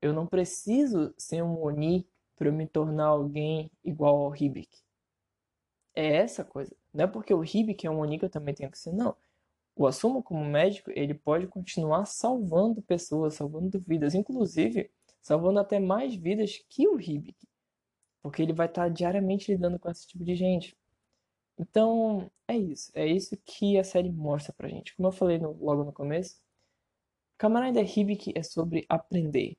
eu 0.00 0.12
não 0.12 0.26
preciso 0.26 1.14
ser 1.18 1.42
um 1.42 1.62
Oni 1.62 2.06
para 2.36 2.50
me 2.50 2.66
tornar 2.66 3.06
alguém 3.06 3.70
igual 3.84 4.16
ao 4.24 4.34
Hibik. 4.34 4.78
É 5.94 6.16
essa 6.16 6.44
coisa. 6.44 6.74
Não 6.94 7.04
é 7.04 7.06
porque 7.06 7.34
o 7.34 7.44
Hibik 7.44 7.86
é 7.86 7.90
um 7.90 7.98
Oni 7.98 8.18
que 8.18 8.24
eu 8.24 8.30
também 8.30 8.54
tenho 8.54 8.70
que 8.70 8.78
ser, 8.78 8.92
não. 8.92 9.14
O 9.76 9.86
Asuma 9.86 10.22
como 10.22 10.44
médico, 10.44 10.90
ele 10.94 11.14
pode 11.14 11.46
continuar 11.46 12.06
salvando 12.06 12.80
pessoas, 12.82 13.34
salvando 13.34 13.78
vidas, 13.86 14.14
inclusive 14.14 14.90
salvando 15.20 15.60
até 15.60 15.78
mais 15.78 16.14
vidas 16.14 16.64
que 16.68 16.88
o 16.88 16.98
Hibik. 16.98 17.46
Porque 18.22 18.42
ele 18.42 18.52
vai 18.52 18.66
estar 18.66 18.88
diariamente 18.88 19.50
lidando 19.50 19.78
com 19.78 19.90
esse 19.90 20.06
tipo 20.06 20.24
de 20.24 20.34
gente. 20.34 20.76
Então, 21.58 22.30
é 22.48 22.56
isso. 22.56 22.90
É 22.94 23.06
isso 23.06 23.36
que 23.44 23.78
a 23.78 23.84
série 23.84 24.10
mostra 24.10 24.52
pra 24.52 24.68
gente. 24.68 24.94
Como 24.96 25.08
eu 25.08 25.12
falei 25.12 25.38
no, 25.38 25.52
logo 25.52 25.84
no 25.84 25.92
começo, 25.92 26.40
Camarada 27.38 27.80
Hibik 27.80 28.32
é 28.36 28.42
sobre 28.42 28.86
aprender 28.88 29.56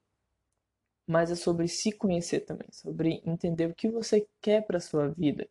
mas 1.12 1.30
é 1.30 1.36
sobre 1.36 1.68
se 1.68 1.92
conhecer 1.92 2.42
também, 2.42 2.72
sobre 2.72 3.22
entender 3.26 3.70
o 3.70 3.76
que 3.76 3.90
você 3.90 4.26
quer 4.42 4.66
para 4.66 4.80
sua 4.80 5.10
vida. 5.10 5.46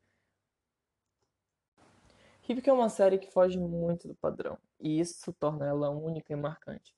Hibiki 2.49 2.71
é 2.71 2.73
uma 2.73 2.89
série 2.89 3.19
que 3.19 3.31
foge 3.31 3.59
muito 3.59 4.09
do 4.09 4.15
padrão, 4.15 4.59
e 4.81 4.99
isso 4.99 5.33
torna 5.35 5.67
ela 5.67 5.91
única 5.91 6.33
e 6.33 6.37
marcante. 6.37 6.95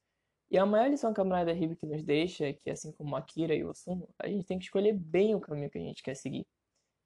E 0.53 0.59
a 0.59 0.67
maior 0.67 0.91
lição 0.91 1.15
que 1.15 1.21
a 1.21 1.25
Mariah 1.25 1.59
Hibiki 1.59 1.87
nos 1.87 2.05
deixa 2.05 2.47
é 2.47 2.53
que, 2.53 2.69
assim 2.69 2.93
como 2.93 3.17
Akira 3.17 3.55
e 3.55 3.65
Osumu, 3.65 4.07
a 4.19 4.29
gente 4.29 4.45
tem 4.45 4.59
que 4.59 4.67
escolher 4.67 4.93
bem 4.93 5.35
o 5.35 5.41
caminho 5.41 5.71
que 5.71 5.79
a 5.79 5.81
gente 5.81 6.03
quer 6.03 6.15
seguir. 6.15 6.47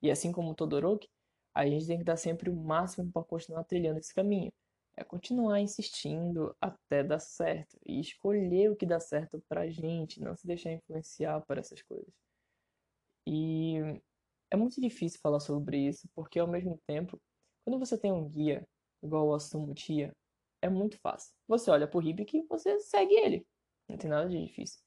E 0.03 0.11
assim 0.11 0.33
como 0.33 0.53
Todoroki, 0.53 1.09
a 1.55 1.65
gente 1.65 1.87
tem 1.87 1.97
que 1.97 2.03
dar 2.03 2.17
sempre 2.17 2.50
o 2.50 2.57
máximo 2.57 3.12
para 3.12 3.23
continuar 3.23 3.62
trilhando 3.62 4.00
esse 4.00 4.12
caminho, 4.12 4.53
é 4.97 5.05
continuar 5.05 5.61
insistindo 5.61 6.57
até 6.61 7.05
dar 7.05 7.21
certo 7.21 7.79
e 7.87 8.00
escolher 8.00 8.73
o 8.73 8.76
que 8.76 8.85
dá 8.85 8.99
certo 8.99 9.41
pra 9.49 9.71
gente, 9.71 10.21
não 10.21 10.37
se 10.37 10.45
deixar 10.45 10.73
influenciar 10.73 11.41
por 11.47 11.57
essas 11.57 11.81
coisas. 11.83 12.12
E 13.29 13.76
é 14.50 14.57
muito 14.57 14.81
difícil 14.81 15.21
falar 15.23 15.38
sobre 15.38 15.79
isso, 15.87 16.09
porque 16.17 16.41
ao 16.41 16.49
mesmo 16.49 16.81
tempo, 16.85 17.17
quando 17.65 17.79
você 17.79 17.97
tem 17.97 18.11
um 18.12 18.29
guia 18.29 18.67
igual 19.00 19.29
o 19.29 19.35
Assumo 19.35 19.73
Tia, 19.73 20.12
é 20.66 20.70
muito 20.70 20.98
fácil. 20.98 21.33
Você 21.48 21.70
olha 21.70 21.88
pro 21.88 22.02
Hibik 22.02 22.37
e 22.37 22.46
você 22.46 22.79
segue 22.81 23.14
ele. 23.14 23.46
Não 23.88 23.96
tem 23.96 24.11
nada 24.11 24.29
de 24.29 24.44
difícil. 24.44 24.81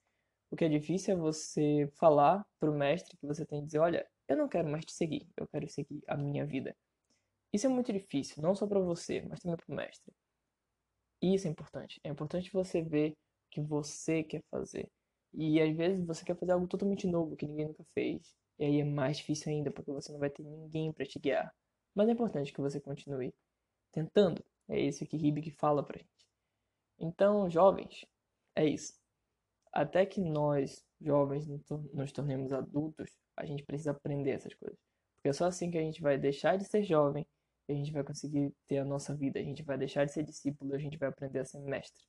O 0.52 0.56
que 0.56 0.66
é 0.66 0.70
difícil 0.70 1.14
é 1.14 1.18
você 1.18 1.92
falar 1.98 2.46
pro 2.60 2.74
mestre 2.74 3.18
que 3.18 3.26
você 3.26 3.46
tem 3.46 3.60
que 3.62 3.68
dizer, 3.68 3.80
olha, 3.80 4.08
eu 4.28 4.38
não 4.38 4.48
quero 4.48 4.68
mais 4.70 4.86
te 4.86 4.94
seguir, 4.94 5.28
eu 5.38 5.48
quero 5.48 5.68
seguir 5.70 6.02
a 6.08 6.18
minha 6.18 6.46
vida. 6.46 6.76
Isso 7.54 7.66
é 7.66 7.70
muito 7.70 7.92
difícil, 7.94 8.42
não 8.42 8.56
só 8.56 8.68
para 8.68 8.80
você, 8.80 9.22
mas 9.22 9.40
também 9.40 9.58
para 9.58 9.74
o 9.74 9.76
mestre. 9.76 10.14
Isso 11.22 11.48
é 11.48 11.52
importante. 11.52 12.00
É 12.04 12.10
importante 12.10 12.52
você 12.52 12.82
ver 12.82 13.12
o 13.12 13.16
que 13.52 13.62
você 13.62 14.24
quer 14.24 14.44
fazer. 14.50 14.90
E 15.34 15.62
às 15.62 15.76
vezes 15.76 16.06
você 16.06 16.26
quer 16.26 16.36
fazer 16.36 16.52
algo 16.54 16.68
totalmente 16.68 17.08
novo 17.08 17.36
que 17.36 17.48
ninguém 17.48 17.68
nunca 17.68 17.84
fez. 17.94 18.36
E 18.58 18.66
aí 18.66 18.80
é 18.82 18.84
mais 18.84 19.18
difícil 19.18 19.52
ainda, 19.52 19.72
porque 19.72 19.92
você 19.92 20.12
não 20.12 20.20
vai 20.20 20.30
ter 20.30 20.44
ninguém 20.44 20.92
para 20.92 21.06
te 21.06 21.20
guiar. 21.20 21.54
Mas 21.96 22.10
é 22.10 22.12
importante 22.12 22.54
que 22.54 22.62
você 22.62 22.80
continue 22.80 23.34
tentando. 23.92 24.44
É 24.70 24.80
isso 24.80 25.06
que 25.06 25.18
Hibik 25.18 25.52
fala 25.52 25.84
pra 25.84 25.98
gente. 25.98 26.10
Então, 27.00 27.50
jovens, 27.50 28.06
é 28.56 28.66
isso. 28.66 28.94
Até 29.74 30.06
que 30.06 30.22
nós, 30.22 30.86
jovens, 31.02 31.48
nos 31.94 32.12
tornemos 32.12 32.54
adultos, 32.54 33.10
a 33.36 33.46
gente 33.46 33.64
precisa 33.64 33.92
aprender 33.92 34.32
essas 34.32 34.54
coisas. 34.54 34.80
Porque 35.16 35.30
é 35.30 35.34
só 35.34 35.46
assim 35.46 35.70
que 35.72 35.78
a 35.78 35.82
gente 35.82 36.02
vai 36.02 36.18
deixar 36.18 36.58
de 36.58 36.66
ser 36.66 36.84
jovem 36.84 37.26
a 37.72 37.76
gente 37.76 37.92
vai 37.92 38.04
conseguir 38.04 38.54
ter 38.68 38.80
a 38.80 38.86
nossa 38.86 39.16
vida, 39.16 39.40
a 39.40 39.44
gente 39.44 39.64
vai 39.64 39.78
deixar 39.78 40.06
de 40.06 40.12
ser 40.12 40.24
discípulo, 40.24 40.74
a 40.74 40.80
gente 40.80 40.98
vai 40.98 41.10
aprender 41.10 41.40
a 41.40 41.46
ser 41.46 41.60
mestre. 41.60 42.04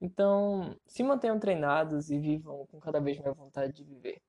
Então, 0.00 0.78
se 0.86 1.02
mantenham 1.02 1.38
treinados 1.38 2.10
e 2.10 2.18
vivam 2.18 2.66
com 2.66 2.78
cada 2.80 3.00
vez 3.00 3.18
mais 3.18 3.36
vontade 3.36 3.72
de 3.72 3.84
viver. 3.84 4.20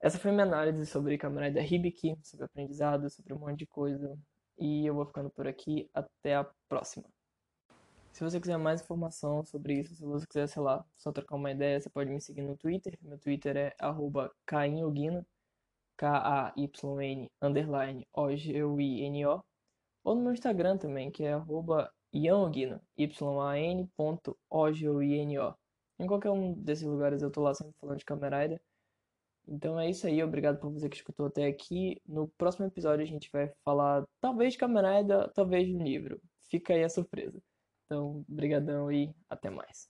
Essa 0.00 0.18
foi 0.18 0.32
minha 0.32 0.44
análise 0.44 0.86
sobre 0.86 1.18
Camarada 1.18 1.60
Hibiki, 1.60 2.16
sobre 2.22 2.46
aprendizado, 2.46 3.10
sobre 3.10 3.34
um 3.34 3.38
monte 3.38 3.60
de 3.60 3.66
coisa. 3.66 4.18
E 4.58 4.86
eu 4.86 4.94
vou 4.94 5.06
ficando 5.06 5.30
por 5.30 5.46
aqui. 5.46 5.88
Até 5.94 6.36
a 6.36 6.44
próxima. 6.68 7.04
Se 8.12 8.22
você 8.22 8.38
quiser 8.40 8.58
mais 8.58 8.82
informação 8.82 9.44
sobre 9.44 9.80
isso, 9.80 9.94
se 9.94 10.04
você 10.04 10.26
quiser, 10.26 10.46
sei 10.46 10.62
lá, 10.62 10.84
só 10.96 11.10
trocar 11.12 11.36
uma 11.36 11.50
ideia, 11.50 11.80
você 11.80 11.88
pode 11.88 12.10
me 12.10 12.20
seguir 12.20 12.42
no 12.42 12.56
Twitter. 12.56 12.98
Meu 13.02 13.18
Twitter 13.18 13.56
é 13.56 13.74
arroba 13.78 14.30
K-A-Y-N, 14.46 15.24
underline, 17.40 18.06
O-G-U-I-N-O 18.12 19.42
ou 20.04 20.14
no 20.14 20.22
meu 20.22 20.32
Instagram 20.32 20.76
também, 20.78 21.10
que 21.10 21.24
é 21.24 21.32
arroba 21.32 21.92
Yangino, 22.14 22.80
Y-A-N.O-G-O-I-N-O. 22.96 23.94
Em 25.98 26.06
qualquer 26.06 26.30
um 26.30 26.54
desses 26.54 26.84
lugares 26.84 27.22
eu 27.22 27.30
tô 27.30 27.42
lá 27.42 27.54
sempre 27.54 27.74
falando 27.80 27.98
de 27.98 28.04
Kamen 28.04 28.58
Então 29.46 29.78
é 29.78 29.90
isso 29.90 30.06
aí, 30.06 30.22
obrigado 30.22 30.58
por 30.60 30.70
você 30.70 30.88
que 30.88 30.96
escutou 30.96 31.26
até 31.26 31.46
aqui. 31.46 32.00
No 32.06 32.28
próximo 32.38 32.66
episódio 32.66 33.04
a 33.04 33.08
gente 33.08 33.28
vai 33.32 33.52
falar 33.64 34.04
talvez 34.20 34.52
de 34.52 34.58
Kamen 34.58 35.06
talvez 35.34 35.66
de 35.66 35.74
livro. 35.74 36.20
Fica 36.50 36.74
aí 36.74 36.84
a 36.84 36.88
surpresa. 36.88 37.40
Então, 37.86 38.24
brigadão 38.28 38.90
e 38.90 39.12
até 39.28 39.50
mais. 39.50 39.88